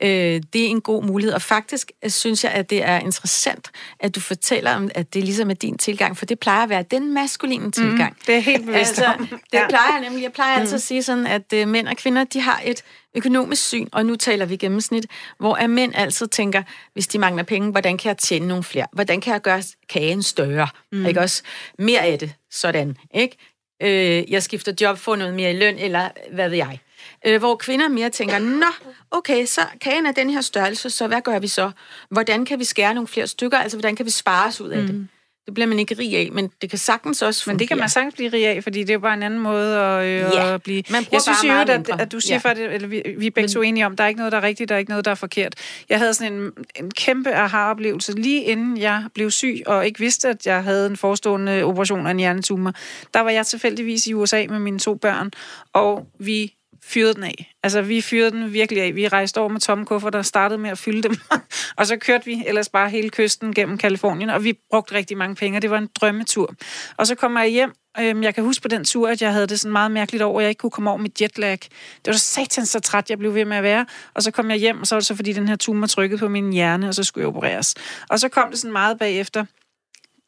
[0.03, 0.09] øh,
[0.53, 1.33] det er en god mulighed.
[1.33, 5.23] Og faktisk øh, synes jeg, at det er interessant, at du fortæller om, at det
[5.23, 8.11] ligesom er din tilgang, for det plejer at være den maskuline tilgang.
[8.11, 9.27] Mm, det er helt bevidst altså, om.
[9.27, 9.67] Det Ja.
[9.69, 10.23] plejer jeg nemlig.
[10.23, 12.83] Jeg plejer altid at sige sådan, at øh, mænd og kvinder, de har et
[13.15, 15.05] økonomisk syn, og nu taler vi gennemsnit,
[15.39, 18.87] hvor at mænd altid tænker, hvis de mangler penge, hvordan kan jeg tjene nogle flere?
[18.93, 20.67] Hvordan kan jeg gøre kagen større?
[20.91, 21.05] Mm.
[21.05, 21.43] Ikke også?
[21.79, 22.33] Mere af det.
[22.51, 22.97] Sådan.
[23.13, 23.37] Ikke?
[23.83, 26.79] Øh, jeg skifter job, får noget mere i løn, eller hvad ved jeg.
[27.25, 28.65] Øh, hvor kvinder mere tænker, nå,
[29.11, 31.71] okay, så kagen er den her størrelse, så hvad gør vi så?
[32.09, 33.57] Hvordan kan vi skære nogle flere stykker?
[33.57, 34.87] Altså, hvordan kan vi spare os ud af mm.
[34.87, 35.07] det?
[35.45, 37.83] Det bliver man ikke rig af, men det kan sagtens også Men det kan fungere.
[37.83, 40.19] man sagtens blive rig af, fordi det er jo bare en anden måde at, øh,
[40.33, 40.83] Ja, at blive...
[40.89, 42.49] man jeg synes jo, at, at du siger Ja.
[42.49, 44.37] for det, eller vi, vi er begge to enige om, der er ikke noget, der
[44.37, 45.55] er rigtigt, der er ikke noget, der er forkert.
[45.89, 50.27] Jeg havde sådan en, en kæmpe aha-oplevelse lige inden jeg blev syg, og ikke vidste,
[50.29, 52.73] at jeg havde en forestående operation af en hjernetumor.
[53.13, 55.31] Der var jeg tilfældigvis i USA med mine to børn,
[55.73, 56.53] og vi
[56.87, 57.53] fyrede den af.
[57.63, 58.95] Altså, vi fyrede den virkelig af.
[58.95, 61.15] Vi rejste over med tomme kufferter og startede med at fylde dem.
[61.77, 65.35] og så kørte vi ellers bare hele kysten gennem Kalifornien, og vi brugte rigtig mange
[65.35, 66.55] penge, og det var en drømmetur.
[66.97, 67.73] Og så kom jeg hjem.
[67.99, 70.39] Øhm, jeg kan huske på den tur, at jeg havde det sådan meget mærkeligt over,
[70.39, 71.59] at jeg ikke kunne komme over mit jetlag.
[71.61, 73.85] Det var så satans så træt, jeg blev ved med at være.
[74.13, 76.19] Og så kom jeg hjem, og så var det så, fordi den her tumor trykkede
[76.19, 77.75] på min hjerne, og så skulle jeg opereres.
[78.09, 79.45] Og så kom det sådan meget bagefter.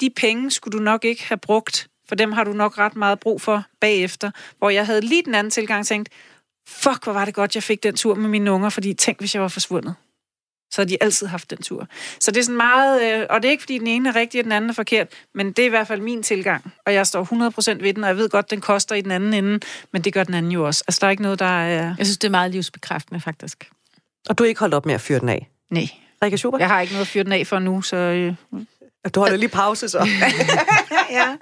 [0.02, 3.20] De penge skulle du nok ikke have brugt, for dem har du nok ret meget
[3.20, 4.32] brug for bagefter.
[4.58, 6.10] Hvor jeg havde lige den anden tilgang tænkt,
[6.68, 9.34] fuck, hvor var det godt, jeg fik den tur med mine unger, fordi tænk, hvis
[9.36, 9.96] jeg var forsvundet.
[10.72, 11.88] Så har de altid haft den tur.
[12.20, 14.40] Så det er sådan meget, øh, og det er ikke, fordi den ene er rigtig,
[14.40, 17.08] og den anden er forkert, men det er i hvert fald min tilgang, og jeg
[17.08, 17.24] står
[17.80, 19.60] 100% ved den, og jeg ved godt, den koster i den anden ende,
[19.94, 20.84] men det gør den anden jo også.
[20.88, 21.96] Altså, der er ikke noget, der er...
[21.98, 23.70] Jeg synes, det er meget livsbekræftende, faktisk.
[24.30, 25.50] Og du er ikke holdt op med at fyre den af?
[25.70, 25.88] Nej,
[26.24, 26.62] Rikke Schubert?
[26.62, 27.96] jeg har ikke noget at fyre den af for nu, så...
[27.96, 28.34] Øh,
[29.16, 29.98] Du holder lige pause så.
[31.12, 31.36] ja.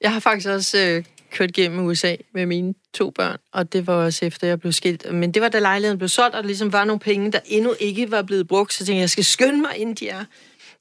[0.00, 3.94] Jeg har faktisk også øh, kørt gennem USA med mine to børn, og det var
[3.94, 5.12] også efter, jeg blev skilt.
[5.12, 7.74] Men det var, da lejligheden blev solgt, og der ligesom var nogle penge, der endnu
[7.80, 8.72] ikke var blevet brugt.
[8.72, 10.24] Så jeg tænkte, jeg skal skynde mig, inden de er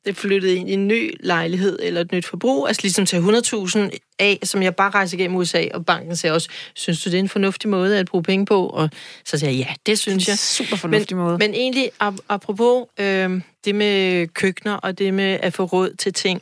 [0.06, 3.98] det flyttede ind i en ny lejlighed eller et nyt forbrug, altså ligesom tage 100.000
[4.20, 7.20] af, som jeg bare rejser gennem USA, og banken sagde også, synes du, det er
[7.20, 8.68] en fornuftig måde at bruge penge på?
[8.68, 8.90] Og
[9.26, 10.38] så sagde jeg, ja, det synes jeg.
[10.38, 11.38] Super fornuftig men, måde.
[11.38, 16.14] Men egentlig, ap- apropos øh, det med køkkener, og det med at få råd til
[16.14, 16.42] ting,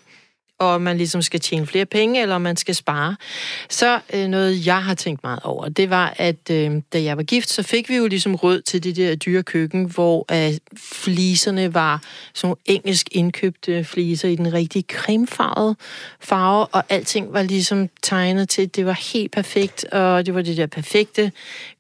[0.60, 3.16] og om man ligesom skal tjene flere penge, eller om man skal spare.
[3.70, 7.24] Så øh, noget, jeg har tænkt meget over, det var, at øh, da jeg var
[7.24, 11.74] gift, så fik vi jo ligesom råd til det der dyre køkken, hvor øh, fliserne
[11.74, 15.76] var sådan engelsk indkøbte fliser i den rigtige cremefarvede
[16.20, 20.58] farve, og alting var ligesom tegnet til, det var helt perfekt, og det var det
[20.58, 21.32] der perfekte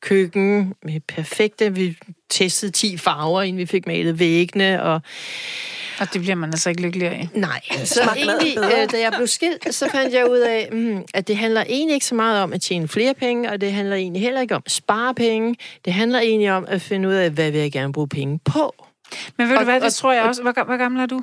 [0.01, 1.97] køkken med perfekte, vi
[2.29, 5.01] testede 10 farver, inden vi fik malet væggene, og
[5.99, 7.29] Og det bliver man altså ikke lykkelig af.
[7.33, 11.27] Nej, så egentlig, øh, da jeg blev skilt, så fandt jeg ud af, mm, at
[11.27, 14.21] det handler egentlig ikke så meget om at tjene flere penge, og det handler egentlig
[14.21, 15.55] heller ikke om at spare penge.
[15.85, 18.75] Det handler egentlig om at finde ud af, hvad vil jeg gerne bruge penge på.
[19.37, 20.41] Men ved Og- du hvad, det og- tror jeg og- også.
[20.41, 21.21] Hvor, hvor gammel er du?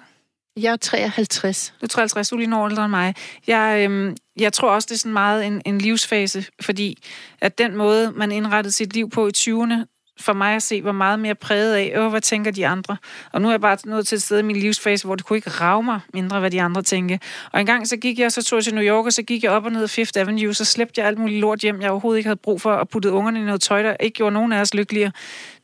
[0.61, 1.75] Jeg er 53.
[1.81, 3.15] Du er 53, du er lige år ældre end mig.
[3.47, 7.03] Jeg, øhm, jeg tror også, det er sådan meget en, en livsfase, fordi
[7.41, 10.93] at den måde, man indrettede sit liv på i 20'erne, for mig at se, var
[10.93, 12.97] meget mere præget af, Åh, hvad tænker de andre?
[13.33, 15.37] Og nu er jeg bare nået til et sted i min livsfase, hvor det kunne
[15.37, 17.19] ikke rave mig mindre, hvad de andre tænker.
[17.53, 19.45] Og en gang så gik jeg, så tog jeg til New York, og så gik
[19.45, 22.19] jeg op og ned Fifth Avenue, så slæbte jeg alt muligt lort hjem, jeg overhovedet
[22.19, 24.61] ikke havde brug for, og puttede ungerne i noget tøj, der ikke gjorde nogen af
[24.61, 25.13] os lykkeligere.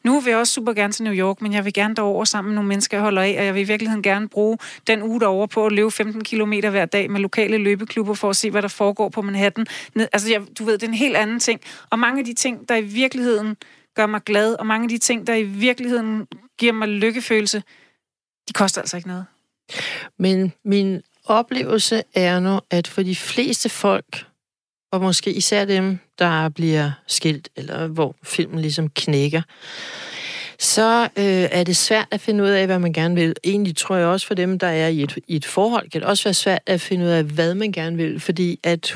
[0.04, 2.48] Nu vil jeg også super gerne til New York, men jeg vil gerne derover sammen
[2.48, 5.20] med nogle mennesker, jeg holder af, og jeg vil i virkeligheden gerne bruge den uge
[5.20, 8.62] derover på at løbe 15 km hver dag med lokale løbeklubber for at se, hvad
[8.62, 9.66] der foregår på Manhattan.
[10.12, 11.60] Altså, jeg, du ved, det er en helt anden ting.
[11.90, 13.56] Og mange af de ting, der i virkeligheden
[14.00, 16.26] gør mig glad, og mange af de ting, der i virkeligheden
[16.58, 17.62] giver mig lykkefølelse,
[18.48, 19.24] de koster altså ikke noget.
[20.18, 24.24] Men min oplevelse er nu, at for de fleste folk,
[24.92, 29.42] og måske især dem, der bliver skilt, eller hvor filmen ligesom knækker,
[30.58, 33.34] så øh, er det svært at finde ud af, hvad man gerne vil.
[33.44, 36.08] Egentlig tror jeg også for dem, der er i et, i et forhold, kan det
[36.08, 38.94] også være svært at finde ud af, hvad man gerne vil, fordi at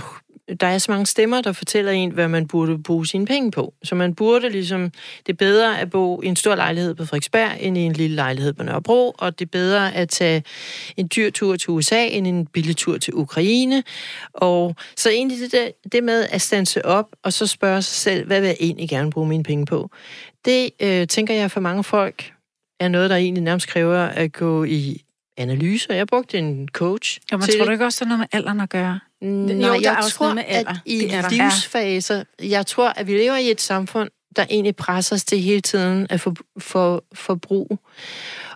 [0.61, 3.75] der er så mange stemmer, der fortæller en, hvad man burde bruge sine penge på.
[3.83, 4.91] Så man burde ligesom,
[5.27, 8.17] det er bedre at bo i en stor lejlighed på Frederiksberg, end i en lille
[8.17, 10.43] lejlighed på Nørrebro, og det er bedre at tage
[10.97, 13.83] en dyr tur til USA, end en billig tur til Ukraine.
[14.33, 18.27] Og så egentlig det, der, det med at stanse op, og så spørge sig selv,
[18.27, 19.91] hvad vil jeg egentlig gerne bruge mine penge på?
[20.45, 22.33] Det øh, tænker jeg for mange folk
[22.81, 25.05] er noget, der egentlig nærmest kræver at gå i
[25.37, 25.95] analyser.
[25.95, 27.21] Jeg brugte en coach.
[27.33, 29.01] Jo, men tror du ikke også, det er noget med alderen at gøre?
[29.25, 33.19] Nej, Jo, jeg er også tror, at i Det er livsfaser, jeg tror, at vi
[33.19, 37.79] lever i et samfund, der egentlig presser os til hele tiden at for, for, forbrug.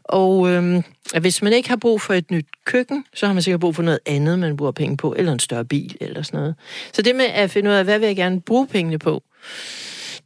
[0.05, 0.83] Og øhm,
[1.21, 3.83] hvis man ikke har brug for et nyt køkken, så har man sikkert brug for
[3.83, 6.55] noget andet, man bruger penge på, eller en større bil, eller sådan noget.
[6.93, 9.23] Så det med at finde ud af, hvad vil jeg gerne bruge pengene på,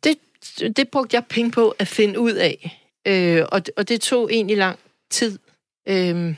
[0.04, 0.16] det,
[0.76, 2.78] det brugte jeg penge på at finde ud af.
[3.06, 4.78] Øh, og, og det tog egentlig lang
[5.10, 5.38] tid.
[5.88, 6.34] Øh,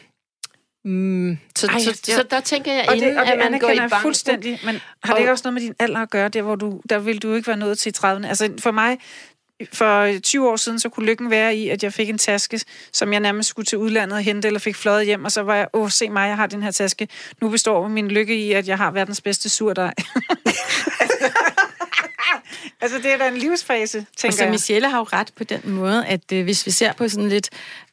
[0.84, 3.50] mm, så, Ej, så, jeg- så der tænker jeg, Og det, inden og det at
[3.50, 3.98] man går i banken...
[4.02, 6.54] fuldstændig, men har det Og- ikke også noget med din alder at gøre, der hvor
[6.56, 8.26] du, der vil du ikke være nået til 30'erne?
[8.26, 8.98] Altså for mig,
[9.72, 12.60] for 20 år siden, så kunne lykken være i, at jeg fik en taske,
[12.92, 15.54] som jeg nærmest skulle til udlandet og hente, eller fik fløjet hjem, og så var
[15.54, 17.08] jeg, åh, se mig, jeg har den her taske.
[17.40, 19.94] Nu består min lykke i, at jeg har verdens bedste surdej.
[22.84, 24.50] altså, det er da en livsfase, Og tænker så jeg.
[24.50, 27.50] Michelle har jo ret på den måde, at øh, hvis vi ser på sådan lidt,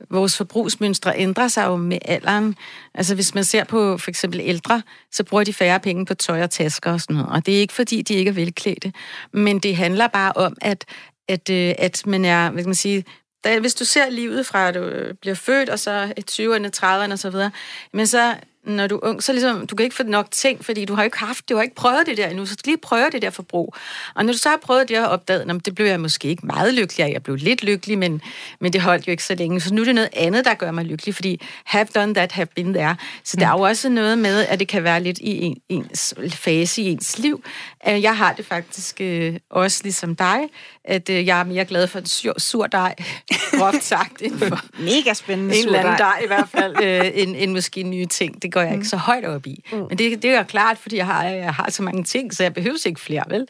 [0.09, 2.55] vores forbrugsmønstre ændrer sig jo med alderen.
[2.93, 6.43] Altså hvis man ser på for eksempel ældre, så bruger de færre penge på tøj
[6.43, 7.31] og tasker og sådan noget.
[7.31, 8.93] Og det er ikke fordi, de ikke er velklædte.
[9.33, 10.85] Men det handler bare om, at,
[11.27, 13.05] at, øh, at man er, hvad kan man sige,
[13.43, 16.69] da, hvis du ser livet fra, at du øh, bliver født, og så i 20'erne,
[16.77, 17.51] 30'erne og så videre,
[17.93, 20.85] men så når du er ung, så ligesom, du kan ikke få nok ting, fordi
[20.85, 23.09] du har ikke haft, du har ikke prøvet det der endnu, så du lige prøve
[23.11, 23.75] det der forbrug.
[24.15, 26.27] Og når du så har prøvet det og opdaget, "Nå, men det blev jeg måske
[26.27, 28.21] ikke meget lykkelig af, jeg blev lidt lykkelig, men,
[28.59, 29.61] men det holdt jo ikke så længe.
[29.61, 32.47] Så nu er det noget andet, der gør mig lykkelig, fordi have done that, have
[32.55, 32.95] been there.
[33.23, 36.13] Så der er jo også noget med, at det kan være lidt i en, ens
[36.29, 37.43] fase i ens liv.
[37.87, 40.39] Øh, Jeg har det faktisk øh, også ligesom dig,
[40.85, 42.95] at øh, jeg er mere glad for en sur, sur dej,
[43.59, 47.35] groft sagt, end for Mega spændende en eller anden dej i hvert fald, øh, end,
[47.37, 48.41] end måske nye ting.
[48.41, 49.63] Det går jeg ikke så højt op i.
[49.71, 49.77] Mm.
[49.77, 52.43] Men det, det er jo klart, fordi jeg har, jeg har så mange ting, så
[52.43, 53.47] jeg behøver ikke flere, vel?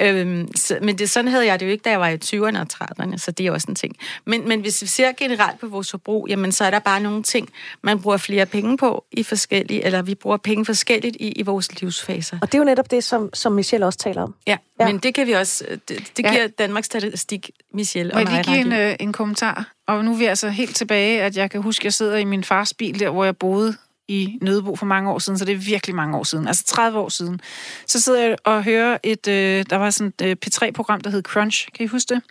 [0.00, 2.60] Øhm, så, men det, sådan havde jeg det jo ikke, da jeg var i 20'erne
[2.60, 3.96] og 30'erne, så det er også en ting.
[4.24, 7.22] Men, men hvis vi ser generelt på vores forbrug, jamen så er der bare nogle
[7.22, 7.48] ting,
[7.82, 11.80] man bruger flere penge på i forskellige, eller vi bruger penge forskelligt i, i vores
[11.80, 12.38] livsfaser.
[12.42, 14.34] Og det er jo netop det, som, som Michelle også taler om.
[14.46, 14.84] Ja, Ja.
[14.86, 14.92] ja.
[14.92, 16.32] men det kan vi også, det, det Ja.
[16.32, 19.72] giver Danmarks Statistik, Michelle Må og jeg lige give en, øh, en kommentar?
[19.86, 22.24] Og nu er vi altså helt tilbage, at jeg kan huske, at jeg sidder i
[22.24, 23.76] min fars bil, der hvor jeg boede
[24.08, 26.98] i Nødebo for mange år siden, så det er virkelig mange år siden, altså 30
[26.98, 27.40] år siden.
[27.86, 31.22] Så sidder jeg og hører et, øh, der var sådan et øh, P3-program, der hed
[31.22, 32.22] Crunch, kan I huske det?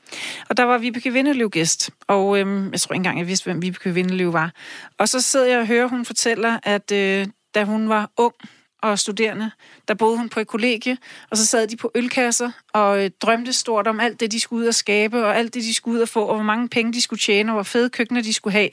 [0.50, 3.62] Og der var Vibeke Vindeløv gæst, og øh, jeg tror ikke engang, jeg vidste, hvem
[3.62, 4.52] Vibeke Vindeløv var.
[4.98, 8.34] Og så sidder jeg og hører, hun fortæller, at øh, da hun var ung,
[8.84, 9.52] og studerende,
[9.88, 10.98] der boede hun på et kollegie,
[11.30, 14.62] og så sad de på ølkasser og øh, drømte stort om alt det, de skulle
[14.64, 16.94] ud og skabe, og alt det, de skulle ud og få, og hvor mange penge
[16.94, 18.70] de skulle tjene, og hvor fede køkkener de skulle have.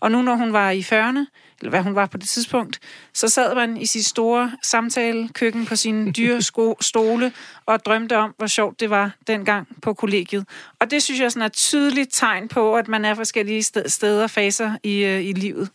[0.00, 1.26] Og nu, når hun var i 40'erne,
[1.60, 2.78] eller hvad hun var på det tidspunkt,
[3.14, 7.32] så sad man i sit store samtalekøkken på sine dyre sko- stole
[7.66, 10.44] og drømte om, hvor sjovt det var dengang på kollegiet.
[10.80, 13.88] Og det synes jeg sådan er et tydeligt tegn på, at man er forskellige sted-
[13.88, 15.70] steder og faser i, øh, i livet.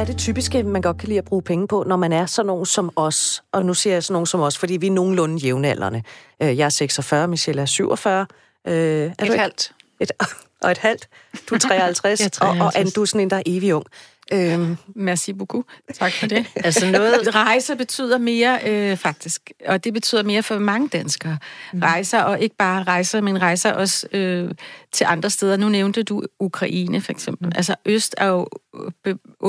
[0.00, 2.26] Hvad er det typiske, man godt kan lide at bruge penge på, når man er
[2.26, 3.42] sådan nogen som os?
[3.52, 6.02] Og nu siger jeg sådan nogen som os, fordi vi er nogenlunde jævnaldrende.
[6.42, 8.26] Øh, Jeg er 46, Michelle er 47.
[8.66, 9.72] Øh, er Et halvt.
[10.00, 10.12] Et,
[10.64, 11.08] og et halvt.
[11.50, 12.76] Du er 53, Jeg er og, og 53.
[12.76, 13.84] Anne, du er sådan en, der er evig ung.
[14.32, 15.64] Øhm, Merci beaucoup.
[15.94, 16.46] Tak for det.
[16.64, 17.34] Altså noget...
[17.34, 19.50] Rejser betyder mere, øh, faktisk.
[19.66, 21.38] Og det betyder mere for mange danskere.
[21.82, 24.50] Rejser, og ikke bare rejser, men rejser også øh,
[24.92, 25.56] til andre steder.
[25.56, 27.46] Nu nævnte du Ukraine, for eksempel.
[27.46, 27.52] Mm.
[27.56, 28.46] Altså, Øst er jo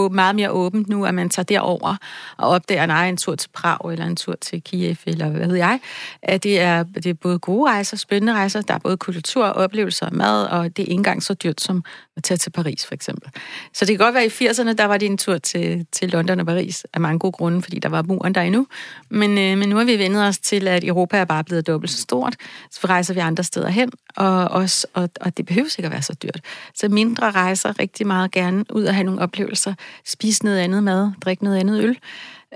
[0.09, 1.95] meget mere åbent nu, at man tager derover
[2.37, 5.55] og opdager, nej, en tur til Prag, eller en tur til Kiev, eller hvad ved
[5.55, 5.79] jeg.
[6.23, 10.05] At det er, det er både gode rejser, spændende rejser, der er både kultur, oplevelser
[10.05, 11.83] og mad, og det er ikke engang så dyrt som
[12.17, 13.29] at tage til Paris, for eksempel.
[13.73, 16.39] Så det kan godt være, i 80'erne, der var det en tur til, til London
[16.39, 18.67] og Paris, af mange gode grunde, fordi der var muren der endnu.
[19.09, 21.91] Men, øh, men nu har vi vendet os til, at Europa er bare blevet dobbelt
[21.91, 22.35] så stort,
[22.71, 26.01] så rejser vi andre steder hen, og, også, og, og det behøver ikke at være
[26.01, 26.39] så dyrt.
[26.75, 29.73] Så mindre rejser rigtig meget gerne ud og have nogle oplevelser,
[30.05, 31.97] spise noget andet mad, drikke noget andet øl,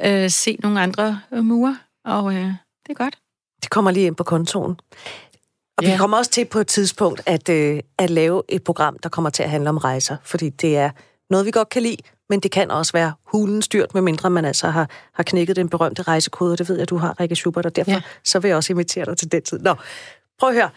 [0.06, 2.46] øh, se nogle andre mure, og øh,
[2.86, 3.18] det er godt.
[3.62, 4.76] det kommer lige ind på kontoen.
[5.78, 5.84] Og.
[5.84, 5.92] Ja.
[5.92, 9.30] vi kommer også til på et tidspunkt at, øh, at lave et program, der kommer
[9.30, 10.90] til at handle om rejser, fordi det er
[11.30, 11.98] noget, vi godt kan lide,
[12.30, 16.02] men det kan også være hulens dyrt, medmindre man altså har, har knækket den berømte
[16.02, 17.96] rejsekode, og det ved jeg, du har, Rikke Schubert, og derfor ja.
[17.98, 18.02] Ja.
[18.24, 19.60] så vil jeg også invitere dig til den tid.
[19.60, 19.76] Nå,
[20.40, 20.70] prøv at høre.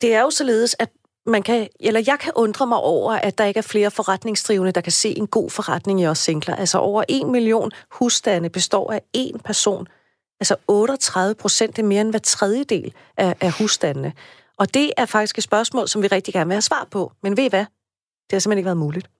[0.00, 0.88] Det er jo således, at
[1.26, 4.80] man kan, eller jeg kan undre mig over, at der ikke er flere forretningsdrivende, der
[4.80, 6.56] kan se en god forretning i os singler.
[6.56, 9.86] Altså over en million husstande består af én person.
[10.40, 14.12] Altså 38 procent er mere end hver tredjedel af, af husstandene.
[14.58, 17.12] Og det er faktisk et spørgsmål, som vi rigtig gerne vil have svar på.
[17.22, 17.64] Men ved I hvad?
[18.30, 19.10] Det har simpelthen ikke været muligt.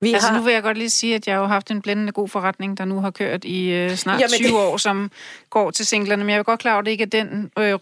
[0.00, 0.38] Vi altså har...
[0.38, 2.84] nu vil jeg godt lige sige, at jeg har haft en blændende god forretning, der
[2.84, 4.56] nu har kørt i øh, snart Jamen, 20 det...
[4.56, 5.10] år, som
[5.50, 6.24] går til singlerne.
[6.24, 7.78] Men jeg vil godt klare, at det ikke er den øh,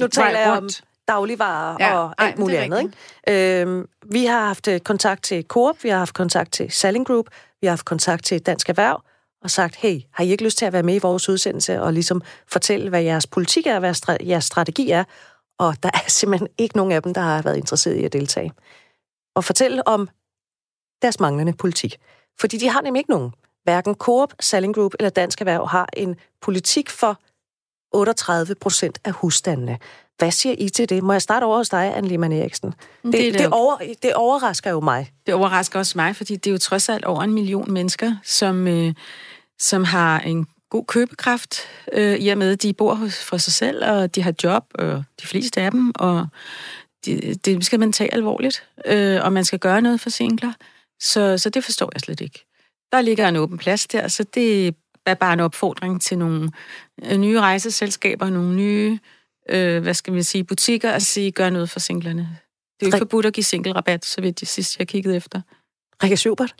[0.00, 0.68] Nu taler jeg om
[1.08, 2.92] dagligvarer ja, og alt ej, muligt andet.
[3.26, 3.62] Ikke?
[3.62, 7.26] Øhm, vi har haft øh, kontakt til Coop, vi har haft kontakt til Selling Group,
[7.60, 9.02] vi har haft kontakt til Dansk Erhverv,
[9.42, 11.92] og sagt, hey, har I ikke lyst til at være med i vores udsendelse og
[11.92, 13.94] ligesom fortælle, hvad jeres politik er, hvad
[14.26, 15.04] jeres strategi er?
[15.58, 18.52] Og der er simpelthen ikke nogen af dem, der har været interesseret i at deltage.
[19.36, 20.08] Og fortælle om
[21.02, 21.96] deres manglende politik.
[22.40, 23.32] Fordi de har nemlig ikke nogen.
[23.64, 27.18] Hverken Coop, Selling Group eller Dansk Erhverv har en politik for
[27.92, 29.78] 38 procent af husstandene.
[30.18, 31.02] Hvad siger I til det?
[31.02, 32.74] Må jeg starte over hos dig, Anne Lehmann Eriksen?
[33.02, 35.12] Det, det, det, over, det overrasker jo mig.
[35.26, 38.68] Det overrasker også mig, fordi det er jo trods alt over en million mennesker, som,
[38.68, 38.94] øh,
[39.58, 41.58] som har en god købekraft,
[41.92, 44.64] øh, i og med, at de bor hos, for sig selv, og de har job,
[44.74, 46.26] og de fleste af dem, og
[47.04, 50.52] det, det skal man tage alvorligt, øh, og man skal gøre noget for singler.
[51.04, 52.46] Så, så det forstår jeg slet ikke.
[52.92, 54.74] Der ligger en åben plads der, så det
[55.06, 56.50] er bare en opfordring til nogle
[57.04, 58.98] øh, nye rejseselskaber, nogle nye,
[59.48, 62.20] øh, hvad skal vi sige, butikker, at sige, gør noget for singlerne.
[62.20, 65.40] Det er jo ikke forbudt at give single-rabat, så vidt det sidste, jeg kiggede efter.
[66.02, 66.54] Rikke Schubert?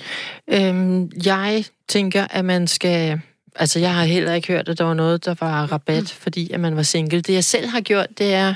[0.48, 3.20] Øhm, jeg tænker, at man skal...
[3.56, 6.06] Altså, jeg har heller ikke hørt, at der var noget, der var rabat, mm.
[6.06, 7.20] fordi at man var single.
[7.20, 8.54] Det, jeg selv har gjort, det er,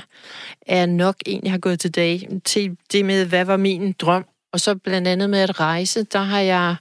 [0.67, 4.59] er nok egentlig har gået til dag til det med, hvad var min drøm og
[4.59, 6.75] så blandt andet med at rejse, der har jeg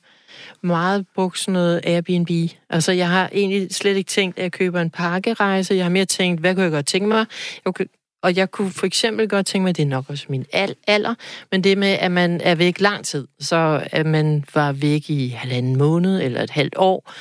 [0.62, 2.30] meget brugt sådan noget Airbnb.
[2.70, 5.74] Altså, jeg har egentlig slet ikke tænkt, at jeg køber en pakkerejse.
[5.74, 7.26] Jeg har mere tænkt, hvad kunne jeg godt tænke mig?
[7.64, 7.88] Jeg kunne,
[8.22, 10.46] og jeg kunne for eksempel godt tænke mig, det er nok også min
[10.86, 11.14] alder,
[11.52, 15.28] men det med, at man er væk lang tid, så at man var væk i
[15.28, 17.12] halvanden måned eller et halvt år,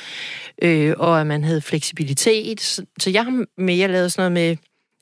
[0.62, 2.60] øh, og at man havde fleksibilitet.
[2.60, 4.56] Så, så jeg har mere lavet sådan noget med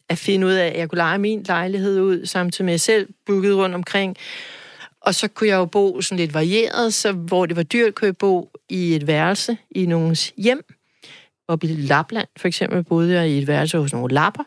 [0.08, 2.80] at finde ud af, at jeg kunne lege min lejlighed ud, samtidig med at jeg
[2.80, 4.16] selv bookede rundt omkring,
[5.06, 8.06] og så kunne jeg jo bo sådan lidt varieret, så hvor det var dyrt, kunne
[8.06, 10.64] jeg bo i et værelse i nogens hjem.
[11.48, 14.44] Og i Lapland for eksempel boede jeg i et værelse hos nogle lapper.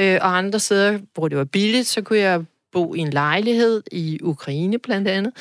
[0.00, 3.82] Øh, og andre steder, hvor det var billigt, så kunne jeg bo i en lejlighed
[3.92, 5.32] i Ukraine blandt andet.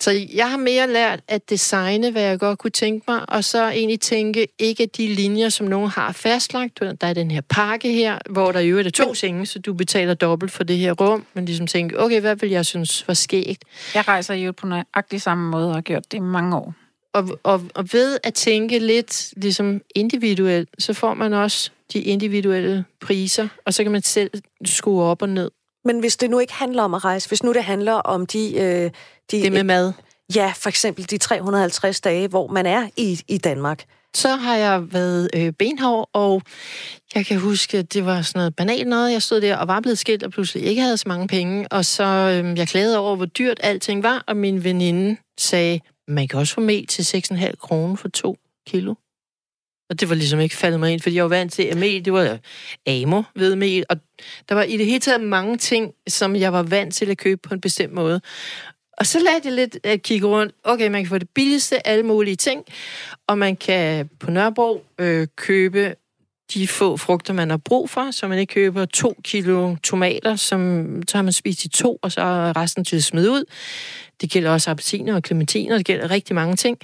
[0.00, 3.68] Så jeg har mere lært at designe, hvad jeg godt kunne tænke mig, og så
[3.68, 6.80] egentlig tænke ikke de linjer, som nogen har fastlagt.
[6.80, 10.14] Der er den her pakke her, hvor der jo er to senge, så du betaler
[10.14, 13.64] dobbelt for det her rum, men ligesom tænke, okay, hvad vil jeg synes var skægt?
[13.94, 16.74] Jeg rejser jo på nøjagtig samme måde og har gjort det i mange år.
[17.12, 22.84] Og, og, og ved at tænke lidt ligesom individuelt, så får man også de individuelle
[23.00, 24.30] priser, og så kan man selv
[24.64, 25.50] skrue op og ned.
[25.86, 28.56] Men hvis det nu ikke handler om at rejse, hvis nu det handler om de...
[28.56, 28.90] Øh,
[29.30, 29.92] de det med mad?
[30.34, 33.84] Ja, for eksempel de 350 dage, hvor man er i, i Danmark.
[34.14, 36.42] Så har jeg været øh, benhård, og
[37.14, 39.12] jeg kan huske, at det var sådan noget banalt noget.
[39.12, 41.68] Jeg stod der og var blevet skilt, og pludselig ikke havde så mange penge.
[41.68, 46.28] Og så øh, jeg klagede over, hvor dyrt alting var, og min veninde sagde, man
[46.28, 48.94] kan også få mel til 6,5 kroner for to kilo.
[49.90, 52.04] Og det var ligesom ikke faldet mig ind, fordi jeg var vant til, at mel,
[52.04, 52.38] det var
[52.86, 53.96] amo ved mel, og
[54.48, 57.40] der var i det hele taget mange ting, som jeg var vant til at købe
[57.48, 58.20] på en bestemt måde.
[58.98, 60.54] Og så lærte jeg lidt at kigge rundt.
[60.64, 62.64] Okay, man kan få det billigste, alle mulige ting,
[63.26, 65.94] og man kan på Nørrebro øh, købe
[66.54, 70.86] de få frugter, man har brug for, så man ikke køber to kilo tomater, som
[71.08, 73.44] så har man spist i to, og så er resten til at smide ud.
[74.20, 76.78] Det gælder også appelsiner og clementiner, det gælder rigtig mange ting.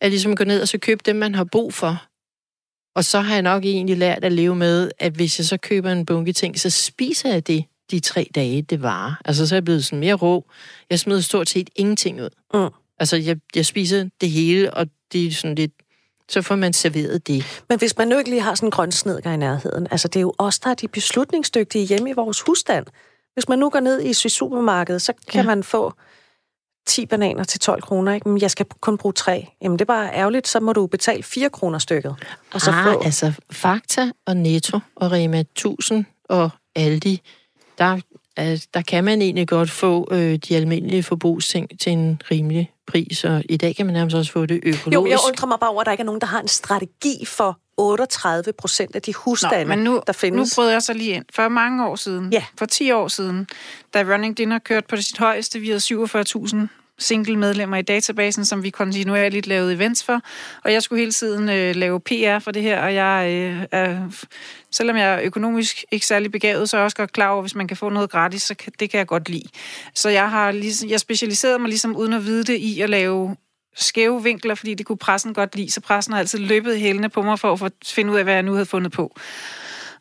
[0.00, 2.02] At ligesom gå ned og så købe dem, man har brug for.
[2.94, 5.92] Og så har jeg nok egentlig lært at leve med, at hvis jeg så køber
[5.92, 9.20] en bunke ting, så spiser jeg det de tre dage, det var.
[9.24, 10.44] Altså, så er jeg blevet sådan mere rå.
[10.90, 12.30] Jeg smider stort set ingenting ud.
[12.54, 12.74] Mm.
[12.98, 15.72] Altså, jeg, jeg spiser det hele, og det er sådan lidt
[16.28, 17.62] så får man serveret det.
[17.68, 20.16] Men hvis man nu ikke lige har sådan en grøn snedker i nærheden, altså det
[20.16, 22.86] er jo os, der er de beslutningsdygtige hjemme i vores husstand.
[23.34, 25.46] Hvis man nu går ned i supermarkedet, så kan ja.
[25.46, 25.92] man få
[26.86, 28.28] 10 bananer til 12 kroner, ikke?
[28.28, 29.48] Men jeg skal kun bruge 3.
[29.62, 32.16] Jamen, det er bare ærgerligt, så må du betale 4 kroner stykket.
[32.54, 33.02] Og så ah, få...
[33.04, 37.20] altså Fakta og Netto og Rema 1000 og Aldi,
[37.78, 38.00] der,
[38.36, 43.24] altså, der kan man egentlig godt få øh, de almindelige forbrugsting til en rimelig pris,
[43.24, 44.94] og i dag kan man nærmest også få det økologisk.
[44.94, 47.24] Jo, jeg undrer mig bare over, at der ikke er nogen, der har en strategi
[47.26, 50.56] for 38 procent af de husstande, Nå, men nu, der findes.
[50.56, 51.24] Nu brød jeg så lige ind.
[51.34, 52.44] For mange år siden, ja.
[52.58, 53.46] for 10 år siden,
[53.94, 56.56] da Running Dinner kørte på sit højeste, vi havde 47.000
[56.98, 60.20] single-medlemmer i databasen, som vi kontinuerligt lavede events for.
[60.64, 64.08] Og jeg skulle hele tiden øh, lave PR for det her, og jeg øh, er,
[64.70, 67.42] selvom jeg er økonomisk ikke særlig begavet, så er jeg også godt klar over, at
[67.42, 69.48] hvis man kan få noget gratis, så kan, det kan jeg godt lide.
[69.94, 73.36] Så jeg har ligesom, jeg specialiserede mig ligesom uden at vide det i at lave
[73.76, 77.22] skæve vinkler, fordi det kunne pressen godt lide, så pressen har altid løbet hælene på
[77.22, 79.16] mig for at finde ud af, hvad jeg nu havde fundet på.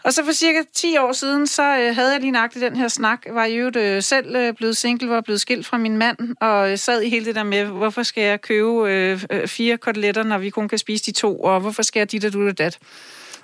[0.03, 2.87] Og så for cirka 10 år siden, så øh, havde jeg lige nøjagtigt den her
[2.87, 3.25] snak.
[3.25, 6.71] Jeg var jo øh, selv øh, blevet single, var blevet skilt fra min mand, og
[6.71, 10.23] øh, sad i hele det der med, hvorfor skal jeg købe øh, øh fire koteletter,
[10.23, 12.57] når vi kun kan spise de to, og hvorfor skal jeg dit og du og
[12.57, 12.79] dat?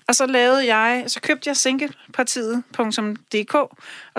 [0.10, 3.56] Og så lavede jeg, så købte jeg sinkepartiet.dk,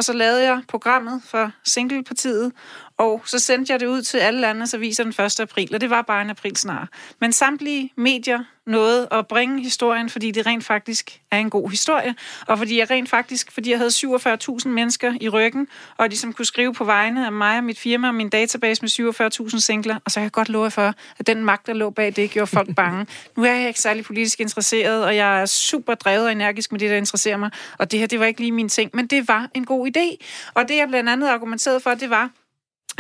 [0.01, 2.53] og så lavede jeg programmet for Singlepartiet,
[3.01, 5.41] og så sendte jeg det ud til alle landets aviser den 1.
[5.41, 6.89] april, og det var bare en april snart.
[7.21, 12.15] Men samtlige medier nåede at bringe historien, fordi det rent faktisk er en god historie,
[12.47, 16.33] og fordi jeg rent faktisk, fordi jeg havde 47.000 mennesker i ryggen, og de som
[16.33, 19.99] kunne skrive på vegne af mig og mit firma og min database med 47.000 singler,
[20.05, 22.47] og så kan jeg godt love for, at den magt, der lå bag det, gjorde
[22.47, 23.07] folk bange.
[23.37, 26.81] nu er jeg ikke særlig politisk interesseret, og jeg er super drevet og energisk med
[26.81, 29.29] det, der interesserer mig, og det her, det var ikke lige min ting, men det
[29.29, 30.27] var en god idé.
[30.55, 32.31] Og det, jeg blandt andet argumenterede for, det var,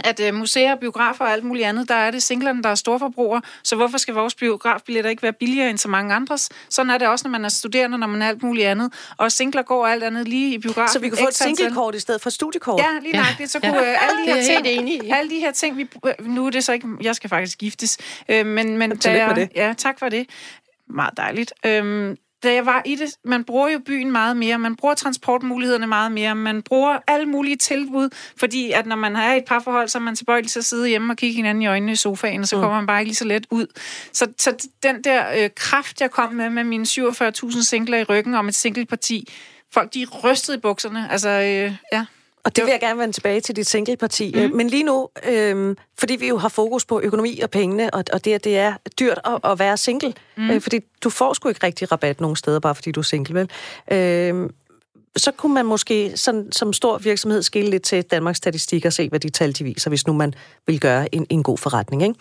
[0.05, 3.43] at øh, museer, biografer og alt muligt andet, der er det singlerne, der er storforbrugere,
[3.65, 6.49] så hvorfor skal vores biografbilletter ikke være billigere end så mange andres?
[6.69, 8.93] Sådan er det også, når man er studerende, når man er alt muligt andet.
[9.17, 10.93] Og singler går alt andet lige i biografen.
[10.93, 12.81] Så vi kunne få et singlekort i stedet for studiekort?
[12.81, 13.27] Ja, lige nok.
[13.39, 13.93] Det, så kunne ja.
[13.93, 16.73] øh, alle, de her ting, alle de her ting, vi, øh, nu er det så
[16.73, 19.49] ikke, jeg skal faktisk giftes, øh, men, men da jeg, det.
[19.55, 20.27] Ja, tak for det.
[20.89, 21.53] Meget dejligt.
[21.67, 25.87] Øh, da jeg var i det, man bruger jo byen meget mere, man bruger transportmulighederne
[25.87, 29.89] meget mere, man bruger alle mulige tilbud, fordi at når man har et par forhold,
[29.89, 32.41] så er man tilbøjelig til at sidde hjemme og kigge hinanden i øjnene i sofaen,
[32.41, 32.63] og så mm.
[32.63, 33.67] kommer man bare ikke lige så let ud.
[34.13, 38.35] Så, så den der øh, kraft, jeg kom med, med mine 47.000 singler i ryggen
[38.35, 39.33] om et singleparti,
[39.73, 42.05] folk de rystede i bukserne, altså øh, ja.
[42.45, 44.33] Og det vil jeg gerne vende tilbage til dit singleparti.
[44.35, 44.57] Mm.
[44.57, 48.25] Men lige nu, øh, fordi vi jo har fokus på økonomi og pengene, og, og
[48.25, 50.51] det, at det er dyrt at, at være single, mm.
[50.51, 53.35] øh, fordi du får sgu ikke rigtig rabat nogen steder, bare fordi du er single,
[53.35, 53.51] vel?
[53.93, 54.51] Øh,
[55.17, 59.09] så kunne man måske sådan, som stor virksomhed skille lidt til Danmarks Statistik og se,
[59.09, 60.35] hvad de tal de viser, hvis nu man
[60.67, 62.03] vil gøre en, en god forretning.
[62.03, 62.15] Ikke?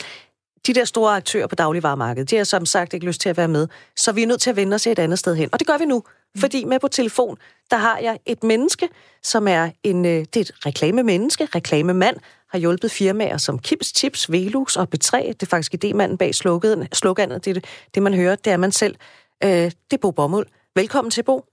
[0.68, 3.48] De der store aktører på dagligvarermarkedet, de har som sagt ikke lyst til at være
[3.48, 5.50] med, så vi er nødt til at vende os et andet sted hen.
[5.52, 6.04] Og det gør vi nu.
[6.36, 6.42] Mm.
[6.42, 7.38] Fordi med på telefon,
[7.72, 8.90] der har jeg et menneske,
[9.24, 12.18] som er en, øh, det er et reklamamenneske, reklamemand,
[12.50, 15.28] har hjulpet firmaer som Kims Chips, Velux og B3.
[15.28, 17.46] Det er faktisk idémanden bag sloganet.
[17.46, 17.66] Det, det,
[17.96, 18.96] det, man hører, det er man selv.
[19.44, 20.46] Øh, det er Bo Bommel.
[20.76, 21.46] Velkommen til, Bo.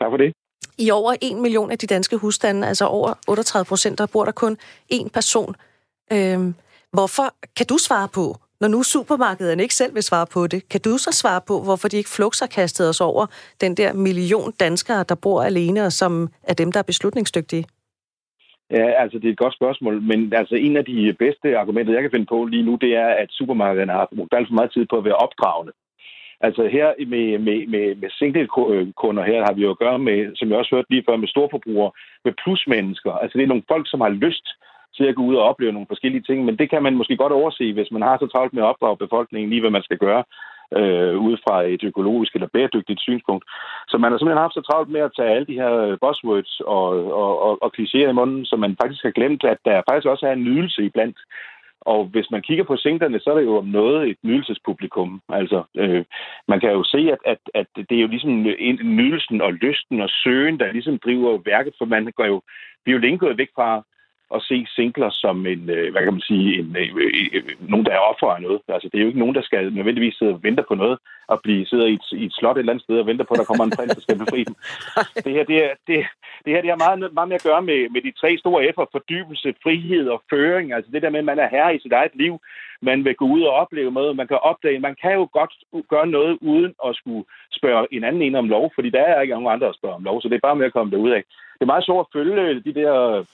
[0.00, 0.32] Tak for det.
[0.78, 4.32] I over en million af de danske husstande, altså over 38 procent, der bor der
[4.32, 4.56] kun
[4.92, 5.56] én person.
[6.12, 6.52] Øh,
[6.92, 10.80] hvorfor kan du svare på, når nu supermarkederne ikke selv vil svare på det, kan
[10.80, 13.26] du så svare på, hvorfor de ikke flugt har kastet os over
[13.60, 17.64] den der million danskere, der bor alene, og som er dem, der er beslutningsdygtige?
[18.70, 22.02] Ja, altså det er et godt spørgsmål, men altså en af de bedste argumenter, jeg
[22.02, 24.86] kan finde på lige nu, det er, at supermarkederne har brugt alt for meget tid
[24.90, 25.72] på at være opdragende.
[26.40, 30.48] Altså her med, med, med, med single-kunder her har vi jo at gøre med, som
[30.48, 31.90] jeg også hørte lige før, med storforbrugere,
[32.24, 33.12] med plusmennesker.
[33.12, 34.46] Altså det er nogle folk, som har lyst
[34.96, 37.32] til at gå ud og opleve nogle forskellige ting, men det kan man måske godt
[37.32, 40.24] overse, hvis man har så travlt med at opdrage befolkningen lige, hvad man skal gøre
[40.78, 43.44] øh, ud fra et økologisk eller bæredygtigt synspunkt.
[43.88, 46.86] Så man har simpelthen haft så travlt med at tage alle de her buzzwords og,
[47.22, 50.26] og, og, og klichéer i munden, så man faktisk har glemt, at der faktisk også
[50.26, 51.18] er en nydelse iblandt
[51.80, 55.20] og hvis man kigger på singlerne, så er det jo om noget et nydelsespublikum.
[55.28, 56.04] Altså, øh,
[56.48, 58.32] man kan jo se, at, at, at det er jo ligesom
[58.98, 62.42] nydelsen og lysten og søgen, der ligesom driver værket, for man går jo,
[62.84, 63.84] vi er jo længe gået væk fra
[64.34, 66.88] at se singler som en, øh, hvad kan man sige, en, øh,
[67.32, 68.60] øh, nogen, der er offer af noget.
[68.68, 71.40] Altså, det er jo ikke nogen, der skal nødvendigvis sidde og vente på noget, og
[71.44, 73.38] blive sidder i et, i et slot et eller andet sted og venter på, at
[73.38, 74.54] der kommer en prins, der skal befri dem.
[75.24, 75.96] Det her, det, er, det,
[76.44, 78.86] det her det har meget, meget mere at gøre med, med de tre store F'er,
[78.92, 80.72] fordybelse, frihed og føring.
[80.72, 82.40] Altså det der med, at man er herre i sit eget liv,
[82.88, 85.52] man vil gå ud og opleve noget, man kan opdage, man kan jo godt
[85.92, 87.24] gøre noget uden at skulle
[87.58, 90.04] spørge en anden en om lov, fordi der er ikke nogen andre at spørge om
[90.04, 91.22] lov, så det er bare med at komme derud af.
[91.54, 93.24] Det er meget sjovt at følge de der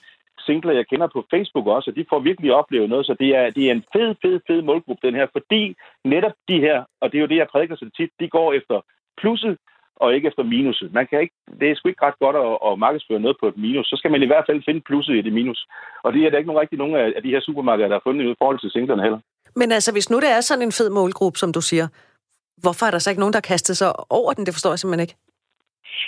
[0.47, 3.51] singler, jeg kender på Facebook også, og de får virkelig oplevet noget, så det er,
[3.51, 7.18] det er en fed, fed, fed målgruppe, den her, fordi netop de her, og det
[7.18, 8.80] er jo det, jeg prædiker så tit, de går efter
[9.20, 9.57] plusset,
[9.97, 10.93] og ikke efter minuset.
[10.93, 13.57] Man kan ikke, det er sgu ikke ret godt at, at markedsføre noget på et
[13.57, 13.86] minus.
[13.86, 15.61] Så skal man i hvert fald finde plusset i det minus.
[16.05, 18.24] Og det er der ikke nogen rigtig nogen af de her supermarkeder, der har fundet
[18.24, 19.20] i forhold til singlerne heller.
[19.57, 21.86] Men altså, hvis nu det er sådan en fed målgruppe, som du siger,
[22.62, 24.47] hvorfor er der så ikke nogen, der kaster sig over den?
[24.47, 25.16] Det forstår jeg simpelthen ikke.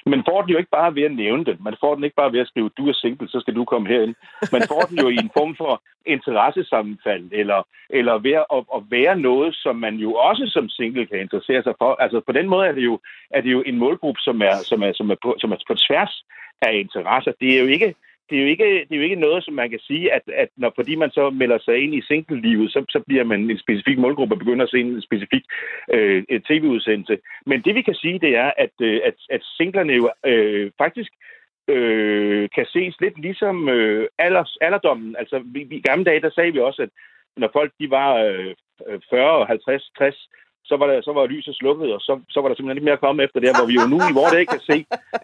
[0.07, 1.57] Man får den jo ikke bare ved at nævne den.
[1.61, 3.89] Man får den ikke bare ved at skrive, du er single, så skal du komme
[3.89, 4.15] herind.
[4.53, 9.17] Man får den jo i en form for interessesammenfald, eller, eller ved at, at være
[9.19, 11.95] noget, som man jo også som single kan interessere sig for.
[11.95, 12.99] Altså på den måde er det jo,
[13.31, 15.75] er det jo en målgruppe, som er, som er, som er, på, som er på
[15.75, 16.25] tværs
[16.63, 17.33] af interesser.
[17.41, 17.95] Det er jo ikke
[18.33, 20.49] det, er jo ikke, det er jo ikke noget, som man kan sige, at, at
[20.57, 23.99] når, fordi man så melder sig ind i single-livet, så, så bliver man en specifik
[23.99, 25.45] målgruppe og begynder at se en specifik
[25.95, 27.19] øh, tv-udsendelse.
[27.47, 31.13] Men det vi kan sige, det er, at, øh, at, at singlerne jo øh, faktisk
[31.69, 35.17] øh, kan ses lidt ligesom øh, alders, alderdommen.
[35.19, 36.91] Altså, vi, vi, i gamle dage, der sagde vi også, at
[37.37, 38.55] når folk de var øh,
[39.11, 40.29] 40, 50, 60,
[40.65, 42.99] så var, der, så var lyset slukket, og så, så var der simpelthen lidt mere
[42.99, 44.77] at komme efter det, hvor vi jo nu i vores dag kan se,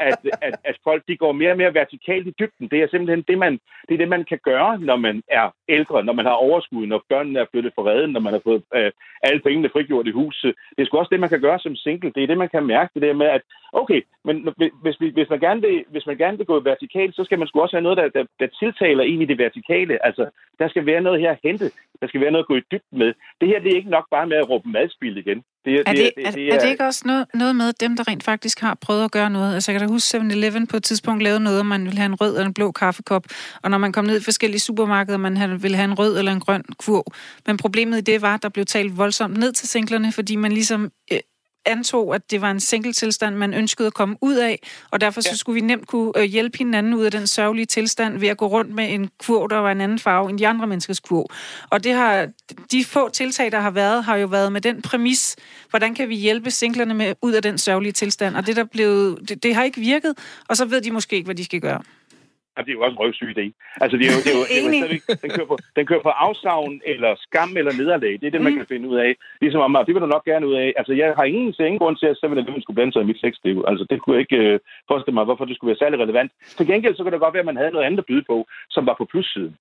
[0.09, 2.69] at, at, at folk de går mere og mere vertikalt i dybden.
[2.71, 3.53] Det er simpelthen det, man,
[3.89, 7.05] det, er det, man kan gøre, når man er ældre, når man har overskud, når
[7.09, 8.91] børnene er flyttet fra redden, når man har fået øh,
[9.23, 10.55] alle pengene frigjort i huset.
[10.77, 12.13] Det er sgu også det, man kan gøre som single.
[12.15, 14.49] Det er det, man kan mærke, det der med, at okay, men
[14.83, 17.61] hvis, hvis, man, gerne vil, hvis man gerne vil gå vertikalt, så skal man sgu
[17.61, 20.07] også have noget, der, der, der tiltaler ind i det vertikale.
[20.07, 21.71] Altså, der skal være noget her at hente.
[22.01, 23.15] Der skal være noget at gå i dybden med.
[23.41, 25.43] Det her det er ikke nok bare med at råbe madspil igen.
[25.65, 27.97] Det, er, det, det, det, det, er, er det ikke også noget, noget med dem,
[27.97, 29.55] der rent faktisk har prøvet at gøre noget?
[29.55, 32.15] Altså, jeg kan da huske 7-Eleven på et tidspunkt lavede noget, man ville have en
[32.15, 33.27] rød eller en blå kaffekop,
[33.63, 36.41] og når man kom ned i forskellige supermarkeder, man ville have en rød eller en
[36.41, 37.05] grøn kurv.
[37.47, 40.53] Men problemet i det var, at der blev talt voldsomt ned til singlerne, fordi man
[40.53, 41.19] ligesom øh,
[41.69, 42.61] antog, at det var en
[42.93, 44.61] tilstand, man ønskede at komme ud af,
[44.91, 45.31] og derfor ja.
[45.33, 48.37] så skulle vi nemt kunne øh, hjælpe hinanden ud af den sørgelige tilstand ved at
[48.37, 51.27] gå rundt med en kurv, der var en anden farve end de andre menneskers kurv.
[51.71, 52.29] Og det har,
[52.73, 55.37] de få tiltag, der har været, har jo været med den præmis,
[55.71, 59.19] hvordan kan vi hjælpe singlerne med ud af den sørgelige tilstand, og det, der blev,
[59.29, 60.15] det, det har ikke virket,
[60.49, 61.83] og så ved de måske ikke, hvad de skal gøre.
[62.59, 63.47] Jamen, det er jo også en røvsyg idé.
[63.83, 66.05] Altså, det er jo, det er jo, det er jo den, kører på, den kører
[66.09, 68.13] på afsavn, eller skam, eller nederlag.
[68.21, 68.59] Det er det, man mm.
[68.59, 69.11] kan finde ud af.
[69.43, 70.69] Ligesom om, det vil du nok gerne ud af.
[70.81, 73.57] Altså, jeg har ingen, ingen grund til, at 7-Eleven skulle blande sig i mit sexliv.
[73.71, 74.59] Altså, det kunne jeg ikke øh,
[74.91, 76.31] forestille mig, hvorfor det skulle være særlig relevant.
[76.57, 78.37] Til gengæld, så kan det godt være, at man havde noget andet at byde på,
[78.75, 79.53] som var på plussiden.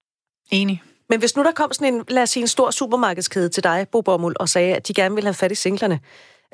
[0.60, 0.78] Enig.
[1.10, 3.88] Men hvis nu der kom sådan en, lad os sige, en stor supermarkedskæde til dig,
[3.92, 6.00] Bo Bommel, og sagde, at de gerne ville have fat i singlerne,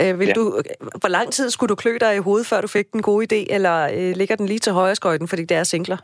[0.02, 0.34] øh, vil ja.
[0.34, 0.62] du,
[1.00, 3.54] hvor lang tid skulle du klø dig i hovedet, før du fik den gode idé,
[3.56, 5.98] eller øh, ligger den lige til højre skøjten, fordi det er singler?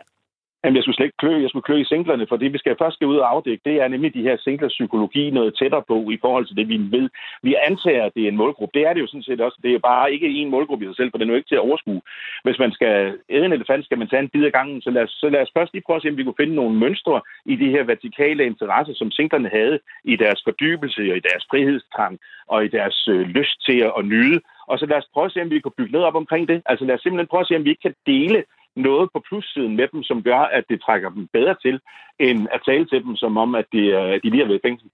[0.64, 2.76] Jamen, jeg skulle slet ikke klø, jeg skulle klø i singlerne, for det, vi skal
[2.82, 5.98] først skal ud og afdække, det er nemlig de her singlers psykologi noget tættere på
[6.16, 7.10] i forhold til det, vi ved.
[7.44, 8.80] Vi antager, at det er en målgruppe.
[8.80, 9.58] Det er det jo sådan set også.
[9.64, 11.62] Det er bare ikke en målgruppe i sig selv, for den er jo ikke til
[11.62, 12.02] at overskue.
[12.44, 14.82] Hvis man skal æde en elefant, skal man tage en bid af gangen.
[14.82, 16.56] Så lad, os, så lad os først lige prøve at se, om vi kunne finde
[16.56, 21.26] nogle mønstre i de her vertikale interesser, som singlerne havde i deres fordybelse og i
[21.30, 24.40] deres frihedstrang og i deres øh, lyst til at, at nyde.
[24.68, 26.62] Og så lad os prøve at se, om vi kan bygge noget op omkring det.
[26.66, 28.44] Altså lad os simpelthen prøve at se, om vi ikke kan dele
[28.76, 31.80] noget på plussiden med dem, som gør, at det trækker dem bedre til,
[32.20, 34.68] end at tale til dem, som om, at de, øh, de lige har været i
[34.68, 34.90] fængsel.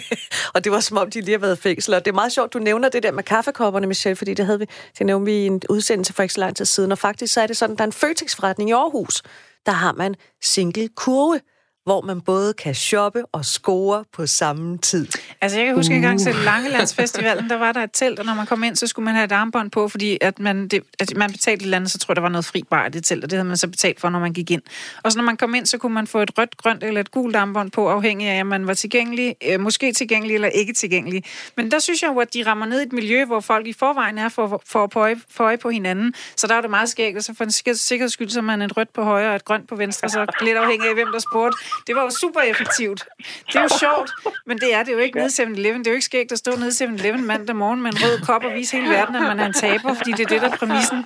[0.54, 1.94] og det var som om, de lige har været i fængsel.
[1.94, 4.58] Og det er meget sjovt, du nævner det der med kaffekopperne, Michelle, fordi det havde
[4.58, 4.66] vi,
[4.98, 6.92] det nævnte vi i en udsendelse for ikke så lang tid siden.
[6.92, 9.22] Og faktisk så er det sådan, at der er en Føtex-forretning i Aarhus.
[9.66, 11.40] Der har man single kurve
[11.84, 15.06] hvor man både kan shoppe og score på samme tid.
[15.40, 15.96] Altså, jeg kan huske uh.
[15.96, 18.86] en gang til Langelandsfestivalen, der var der et telt, og når man kom ind, så
[18.86, 21.76] skulle man have et armbånd på, fordi at man, det, at man betalte et eller
[21.76, 23.48] andet, så tror jeg, der var noget fri bar i det telt, og det havde
[23.48, 24.62] man så betalt for, når man gik ind.
[25.02, 27.10] Og så når man kom ind, så kunne man få et rødt, grønt eller et
[27.10, 31.24] gult armbånd på, afhængig af, om man var tilgængelig, øh, måske tilgængelig eller ikke tilgængelig.
[31.56, 33.72] Men der synes jeg jo, at de rammer ned i et miljø, hvor folk i
[33.72, 36.14] forvejen er for, for, for, øje, for øje på hinanden.
[36.36, 38.76] Så der er det meget skægt, og så for en sikkerheds skyld, så man et
[38.76, 41.58] rødt på højre og et grønt på venstre, så lidt afhængig af, hvem der spurgte.
[41.86, 43.04] Det var jo super effektivt.
[43.46, 44.10] Det er jo sjovt,
[44.46, 45.78] men det er det jo ikke nede i 7-Eleven.
[45.78, 48.18] Det er jo ikke skægt at stå nede i 7-Eleven mandag morgen med en rød
[48.18, 50.50] kop og vise hele verden, at man er en taber, fordi det er det, der
[50.50, 51.04] er præmissen.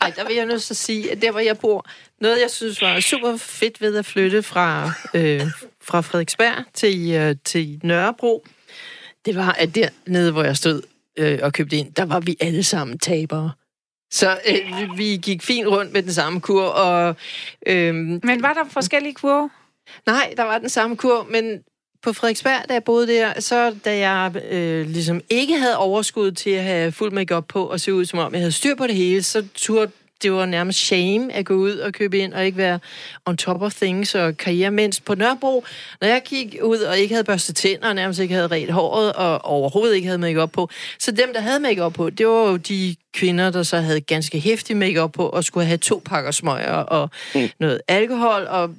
[0.00, 1.86] Ej, der vil jeg nødt til at sige, at der, hvor jeg bor,
[2.20, 5.40] noget, jeg synes var super fedt ved at flytte fra, øh,
[5.82, 8.46] fra Frederiksberg til, øh, til Nørrebro,
[9.24, 10.82] det var, at dernede, hvor jeg stod
[11.18, 13.52] øh, og købte ind, der var vi alle sammen tabere.
[14.10, 16.62] Så øh, vi gik fint rundt med den samme kur.
[16.62, 17.16] Og,
[17.66, 19.50] øh, men var der forskellige kurve?
[20.06, 21.60] Nej, der var den samme kur, men
[22.02, 26.50] på Frederiksberg, da jeg boede der, så da jeg øh, ligesom ikke havde overskud til
[26.50, 28.94] at have fuld makeup på og se ud, som om jeg havde styr på det
[28.94, 29.90] hele, så turde
[30.22, 32.78] det var nærmest shame at gå ud og købe ind og ikke være
[33.26, 34.70] on top of things og karriere.
[34.70, 35.64] Mens på Nørrebro,
[36.00, 39.12] når jeg gik ud og ikke havde børstet tænder og nærmest ikke havde ret håret
[39.12, 40.68] og overhovedet ikke havde makeup på,
[40.98, 44.40] så dem, der havde makeup på, det var jo de kvinder, der så havde ganske
[44.40, 47.48] hæftig makeup på og skulle have to pakker smøger og mm.
[47.60, 48.70] noget alkohol og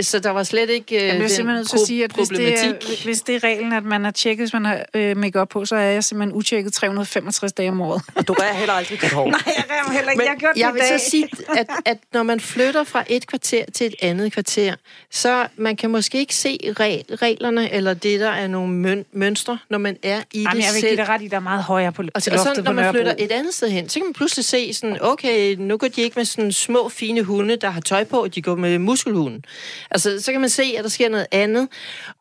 [0.00, 2.28] så der var slet ikke øh, jeg bliver simpelthen nødt til at sige, at hvis
[2.28, 5.46] det, er, hvis det er reglen, at man er tjekket, hvis man har øh, make
[5.46, 8.02] på, så er jeg simpelthen utjekket 365 dage om året.
[8.14, 9.26] Og du rærer heller aldrig dit hår.
[9.30, 10.18] Nej, jeg rærer heller ikke.
[10.18, 11.00] Men jeg har gjort jeg vil dag.
[11.00, 14.74] så sige, at, at når man flytter fra et kvarter til et andet kvarter,
[15.10, 19.78] så man kan måske ikke se reglerne, eller det, der er nogle møn, mønstre, når
[19.78, 21.92] man er i Jamen, det jeg vil give dig ret i, der er meget højere
[21.92, 24.12] på, og, til og så, når man flytter et andet sted hen, så kan man
[24.12, 27.80] pludselig se sådan, okay, nu går de ikke med sådan små, fine hunde, der har
[27.80, 29.44] tøj på, de går med muskelhunden.
[29.90, 31.68] Altså, så kan man se, at der sker noget andet.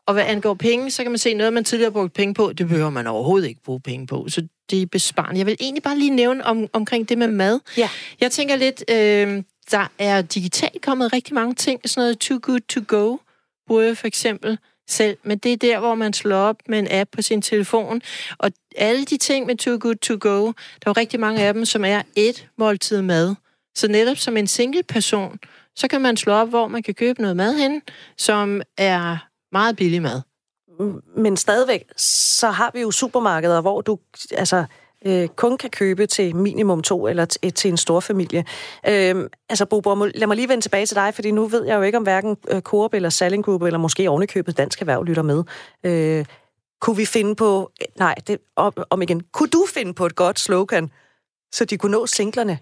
[0.06, 2.54] Og hvad angår penge, så kan man se noget, man tidligere har brugt penge på,
[2.54, 4.26] det behøver man overhovedet ikke bruge penge på.
[4.30, 5.38] Så det er besparende.
[5.38, 7.60] Jeg vil egentlig bare lige nævne om, omkring det med mad.
[7.78, 7.90] Ja.
[8.22, 11.90] Jeg tænker lidt, øh, der er digitalt kommet rigtig mange ting.
[11.90, 13.18] Sådan noget Too Good To Go
[13.68, 14.58] bruger jeg for eksempel
[14.90, 18.02] selv, men det er der, hvor man slår op med en app på sin telefon.
[18.38, 20.46] Og alle de ting med Too Good To Go,
[20.84, 23.36] der er rigtig mange af dem, som er et måltid mad.
[23.76, 25.40] Så netop som en single person,
[25.76, 27.82] så kan man slå op, hvor man kan købe noget mad hen,
[28.18, 29.18] som er
[29.52, 30.22] meget billig mad.
[31.18, 34.00] Men stadigvæk, så har vi jo supermarkeder, hvor du
[34.32, 34.66] altså,
[35.06, 38.46] øh, kun kan købe til minimum to eller t- til en stor familie.
[38.88, 39.82] Øh, altså, Bo
[40.16, 42.38] lad mig lige vende tilbage til dig, fordi nu ved jeg jo ikke, om hverken
[42.48, 45.44] øh, Coop eller Salling Group, eller måske ovenikøbet Dansk Erhverv lytter med.
[45.84, 46.26] Øh,
[46.82, 47.72] kunne vi finde på...
[47.96, 49.24] Nej, det, om, om igen.
[49.34, 50.92] Kunne du finde på et godt slogan,
[51.52, 52.60] så de kunne nå singlerne?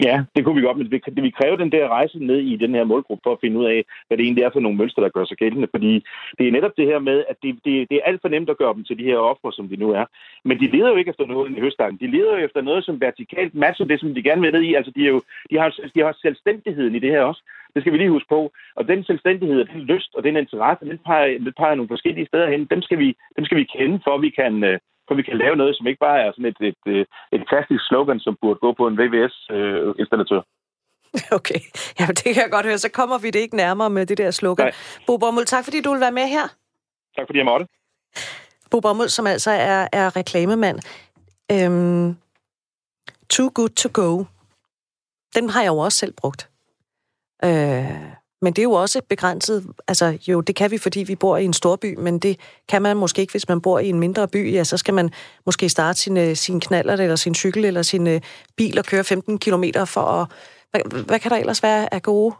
[0.00, 2.74] Ja, det kunne vi godt, men det vi kræve den der rejse ned i den
[2.74, 5.08] her målgruppe for at finde ud af, hvad det egentlig er for nogle mønstre, der
[5.08, 5.68] gør sig gældende.
[5.70, 6.04] Fordi
[6.38, 8.58] det er netop det her med, at det, det, det er alt for nemt at
[8.58, 10.04] gøre dem til de her ofre, som de nu er.
[10.44, 11.96] Men de leder jo ikke efter noget i høstdagen.
[11.96, 14.74] De leder jo efter noget, som vertikalt matcher det, som de gerne vil ned i.
[14.74, 17.42] Altså, de, er jo, de, har, de har selvstændigheden i det her også.
[17.74, 18.52] Det skal vi lige huske på.
[18.76, 22.50] Og den selvstændighed, den lyst og den interesse, den peger, den peger nogle forskellige steder
[22.50, 22.64] hen.
[22.64, 24.78] Dem skal vi, dem skal vi kende, for at vi kan, øh,
[25.14, 27.82] for vi kan lave noget, som ikke bare er sådan et, et, et, et klassisk
[27.88, 30.42] slogan, som burde gå på en VVS-installatør.
[31.16, 31.60] Øh, okay,
[32.00, 32.78] ja, det kan jeg godt høre.
[32.78, 34.66] Så kommer vi det ikke nærmere med det der slogan.
[34.66, 34.72] Nej.
[35.06, 36.46] Bo Bommel, tak fordi du vil være med her.
[37.16, 37.66] Tak fordi jeg måtte.
[38.70, 40.78] Bo Bommel, som altså er, er reklamemand.
[41.52, 42.16] Øhm,
[43.30, 44.24] too good to go.
[45.34, 46.50] Den har jeg jo også selv brugt.
[47.44, 48.14] Øh,
[48.44, 49.66] men det er jo også begrænset.
[49.88, 52.36] Altså, jo, det kan vi, fordi vi bor i en stor by, men det
[52.68, 54.52] kan man måske ikke, hvis man bor i en mindre by.
[54.52, 55.10] Ja, så skal man
[55.46, 58.20] måske starte sin, øh, sin knaller eller sin cykel eller sin øh,
[58.56, 60.26] bil og køre 15 km for at...
[60.70, 62.34] Hvad, hvad kan der ellers være af gode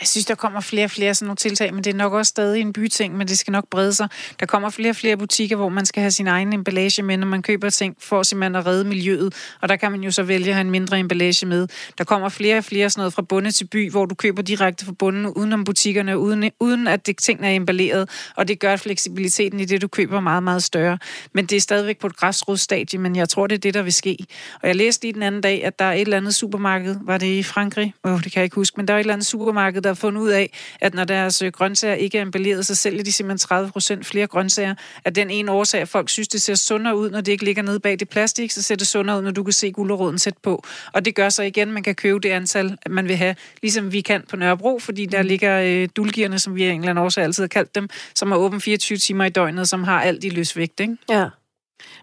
[0.00, 2.30] jeg synes, der kommer flere og flere sådan nogle tiltag, men det er nok også
[2.30, 4.08] stadig en byting, men det skal nok brede sig.
[4.40, 7.26] Der kommer flere og flere butikker, hvor man skal have sin egen emballage med, når
[7.26, 9.34] man køber ting, for simpelthen at redde miljøet.
[9.60, 11.68] Og der kan man jo så vælge at have en mindre emballage med.
[11.98, 14.84] Der kommer flere og flere sådan noget fra bunde til by, hvor du køber direkte
[14.84, 18.10] fra bunden, udenom butikkerne, uden, uden at det, tingene er emballeret.
[18.36, 20.98] Og det gør fleksibiliteten i det, du køber, meget, meget større.
[21.32, 23.92] Men det er stadigvæk på et græsrodsstadie, men jeg tror, det er det, der vil
[23.92, 24.16] ske.
[24.62, 27.18] Og jeg læste lige den anden dag, at der er et eller andet supermarked, var
[27.18, 27.94] det i Frankrig?
[28.02, 29.94] Oh, det kan jeg ikke huske, men der er et eller andet supermarked, der har
[29.94, 33.38] fundet ud af, at når deres øh, grøntsager ikke er emballeret, så sælger de simpelthen
[33.38, 34.74] 30 procent flere grøntsager.
[35.04, 37.62] At den ene årsag, at folk synes, det ser sundere ud, når det ikke ligger
[37.62, 40.34] nede bag det plastik, så ser det sundere ud, når du kan se guleroden sæt
[40.42, 40.64] på.
[40.92, 44.00] Og det gør så igen, man kan købe det antal, man vil have, ligesom vi
[44.00, 45.28] kan på Nørrebro, fordi der mm.
[45.28, 48.60] ligger øh, dulgierne, som vi i England også altid har kaldt dem, som er åben
[48.60, 50.80] 24 timer i døgnet, som har alt i løsvægt.
[50.80, 50.96] Ikke?
[51.10, 51.28] Ja.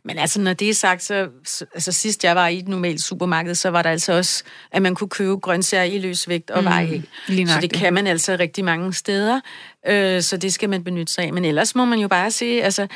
[0.05, 1.27] Men altså, når det er sagt, så
[1.73, 4.95] altså, sidst jeg var i et normalt supermarked, så var der altså også, at man
[4.95, 7.03] kunne købe grøntsager i løsvægt og mm, veje.
[7.27, 9.39] Så det kan man altså rigtig mange steder,
[9.87, 11.33] øh, så det skal man benytte sig af.
[11.33, 12.87] Men ellers må man jo bare se, altså,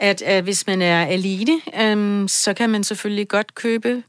[0.00, 4.02] at, at hvis man er alene, øh, så kan man selvfølgelig godt købe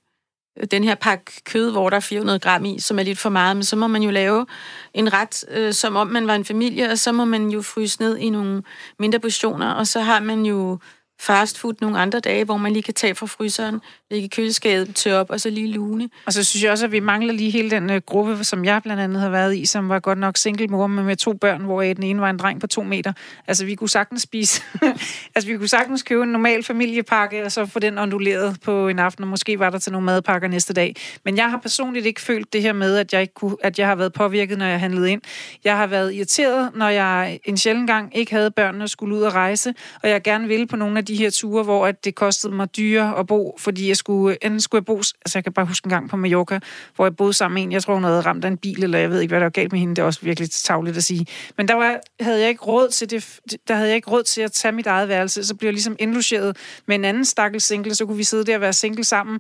[0.72, 3.56] den her pakke kød, hvor der er 400 gram i, som er lidt for meget,
[3.58, 4.46] men så må man jo lave
[4.94, 8.02] en ret, øh, som om man var en familie, og så må man jo fryse
[8.02, 8.64] ned i nogle
[9.00, 10.80] mindre portioner, og så har man jo
[11.24, 13.82] fastfood nogle andre dage, hvor man lige kan tage fra fryseren,
[14.14, 16.10] lægge køleskabet til op, og så lige lune.
[16.26, 18.82] Og så synes jeg også, at vi mangler lige hele den uh, gruppe, som jeg
[18.84, 21.62] blandt andet har været i, som var godt nok single mor med, med to børn,
[21.62, 23.14] hvor øh, den ene var en dreng på to meter.
[23.48, 24.62] Altså, vi kunne sagtens spise...
[25.36, 29.00] altså, vi kunne sagtens købe en normal familiepakke, og så få den onduleret på en
[29.00, 30.96] aften, og måske var der til nogle madpakker næste dag.
[31.26, 33.88] Men jeg har personligt ikke følt det her med, at jeg, ikke kunne, at jeg
[33.88, 35.22] har været påvirket, når jeg handlede ind.
[35.64, 39.22] Jeg har været irriteret, når jeg en sjældent gang ikke havde børnene og skulle ud
[39.22, 42.16] og rejse, og jeg gerne ville på nogle af de her ture, hvor at det
[42.16, 45.54] kostede mig dyre at bo, fordi jeg skulle, enten skulle jeg bo, altså jeg kan
[45.54, 46.60] bare huske en gang på Mallorca,
[46.96, 49.00] hvor jeg boede sammen med en, jeg tror hun havde ramt af en bil, eller
[49.00, 51.04] jeg ved ikke, hvad der var galt med hende, det er også virkelig tavligt at
[51.04, 51.26] sige.
[51.58, 54.42] Men der var, havde jeg ikke råd til det, der havde jeg ikke råd til
[54.42, 57.96] at tage mit eget værelse, så blev jeg ligesom indlogeret med en anden stakkel single,
[57.96, 59.40] så kunne vi sidde der og være single sammen.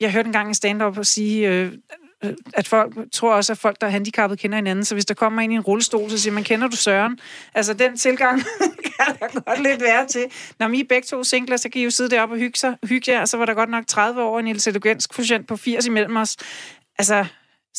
[0.00, 1.72] Jeg hørte engang en stand-up og sige, Øh,
[2.54, 4.84] at folk tror også, at folk, der er handicappet, kender hinanden.
[4.84, 7.18] Så hvis der kommer ind i en rullestol, så siger man, kender du Søren?
[7.54, 8.42] Altså, den tilgang
[8.98, 10.24] kan der godt lidt være til.
[10.58, 12.76] Når I er begge to singler, så kan I jo sidde deroppe og hygge, sig,
[12.84, 13.24] hygge jer.
[13.24, 16.36] Så var der godt nok 30 år en intelligens quotient på 80 imellem os.
[16.98, 17.24] Altså,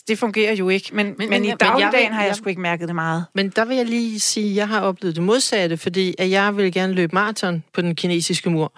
[0.07, 0.89] det fungerer jo ikke.
[0.93, 3.25] Men, men, men i dagligdagen har jeg, jeg sgu ikke mærket det meget.
[3.35, 6.57] Men der vil jeg lige sige, at jeg har oplevet det modsatte, fordi at jeg
[6.57, 8.73] vil gerne løbe maraton på den kinesiske mur.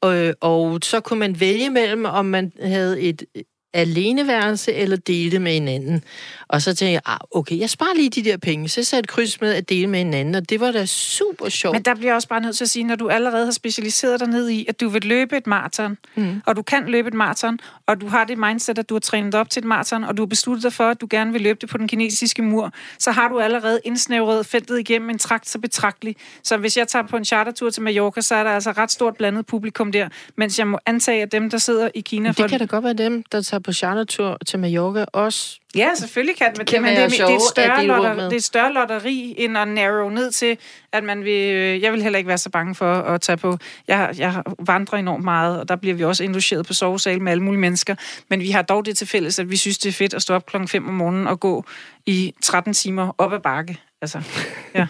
[0.00, 3.24] Og, og så kunne man vælge mellem, om man havde et
[3.72, 6.04] aleneværelse eller dele med hinanden.
[6.48, 8.68] Og så tænkte jeg, ah, okay, jeg sparer lige de der penge.
[8.68, 11.74] Så satte kryds med at dele med hinanden, og det var da super sjovt.
[11.74, 14.28] Men der bliver også bare nødt til at sige, når du allerede har specialiseret dig
[14.28, 16.42] ned i, at du vil løbe et maraton, mm.
[16.46, 19.34] og du kan løbe et maraton, og du har det mindset, at du har trænet
[19.34, 21.58] op til et maraton, og du har besluttet dig for, at du gerne vil løbe
[21.60, 25.58] det på den kinesiske mur, så har du allerede indsnævret feltet igennem en trakt så
[25.58, 26.16] betragtelig.
[26.42, 29.16] Så hvis jeg tager på en chartertur til Mallorca, så er der altså ret stort
[29.16, 32.28] blandet publikum der, mens jeg må antage, at dem, der sidder i Kina...
[32.28, 32.48] Det for...
[32.48, 36.54] kan da godt være dem, der tager på chartertur til Mallorca også Ja, selvfølgelig kan
[36.54, 38.72] det, Kan men det, være det, det, er et større lotter, det er et større
[38.72, 40.58] lotteri, end at narrow ned til,
[40.92, 41.80] at man vil...
[41.80, 43.58] Jeg vil heller ikke være så bange for at tage på...
[43.88, 47.44] Jeg, jeg vandrer enormt meget, og der bliver vi også indlogeret på sovesal med alle
[47.44, 47.94] mulige mennesker.
[48.30, 50.34] Men vi har dog det til fælles, at vi synes, det er fedt at stå
[50.34, 51.64] op klokken 5 om morgenen og gå
[52.06, 53.80] i 13 timer op ad bakke.
[54.02, 54.22] Altså,
[54.74, 54.86] ja.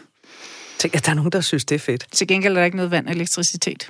[0.78, 2.06] Tænk, at der er nogen, der synes, det er fedt.
[2.12, 3.88] Til gengæld er der ikke noget vand og elektricitet.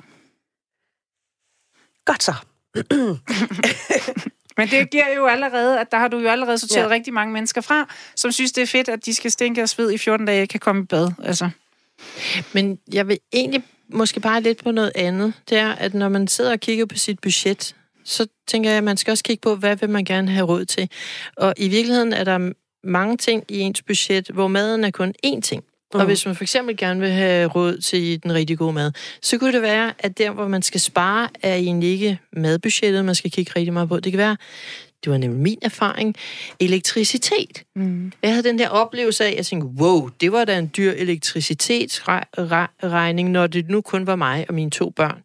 [2.05, 2.33] Godt så.
[4.57, 6.89] Men det giver jo allerede, at der har du jo allerede sorteret Ja.
[6.89, 9.91] rigtig mange mennesker fra, som synes, det er fedt, at de skal stinke og sved
[9.91, 11.11] i 14 dage kan komme i bad.
[11.23, 11.49] Altså.
[12.53, 15.33] Men jeg vil egentlig måske bare lidt på noget andet.
[15.49, 17.75] Det er, at når man sidder og kigger på sit budget,
[18.05, 20.65] så tænker jeg, at man skal også kigge på, hvad vil man gerne have råd
[20.65, 20.89] til.
[21.37, 22.51] Og i virkeligheden er der
[22.83, 25.63] mange ting i ens budget, hvor maden er kun én ting.
[25.93, 25.99] Mm.
[25.99, 28.91] Og hvis man for eksempel gerne vil have råd til den rigtig gode mad,
[29.21, 33.15] så kunne det være, at der, hvor man skal spare, er egentlig ikke madbudgettet, man
[33.15, 33.99] skal kigge rigtig meget på.
[33.99, 34.37] Det kan være,
[35.03, 36.15] det var nemlig min erfaring,
[36.59, 37.63] elektricitet.
[37.75, 38.11] Mm.
[38.23, 40.91] Jeg havde den der oplevelse af, at jeg tænkte, wow, det var da en dyr
[40.91, 45.21] elektricitetsregning, når det nu kun var mig og mine to børn.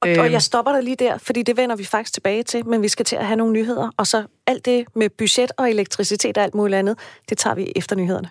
[0.00, 0.20] Og, Øhm.
[0.20, 2.88] og jeg stopper dig lige der, fordi det vender vi faktisk tilbage til, men vi
[2.88, 3.90] skal til at have nogle nyheder.
[3.96, 6.98] Og så alt det med budget og elektricitet og alt muligt andet,
[7.28, 8.28] det tager vi efter nyhederne.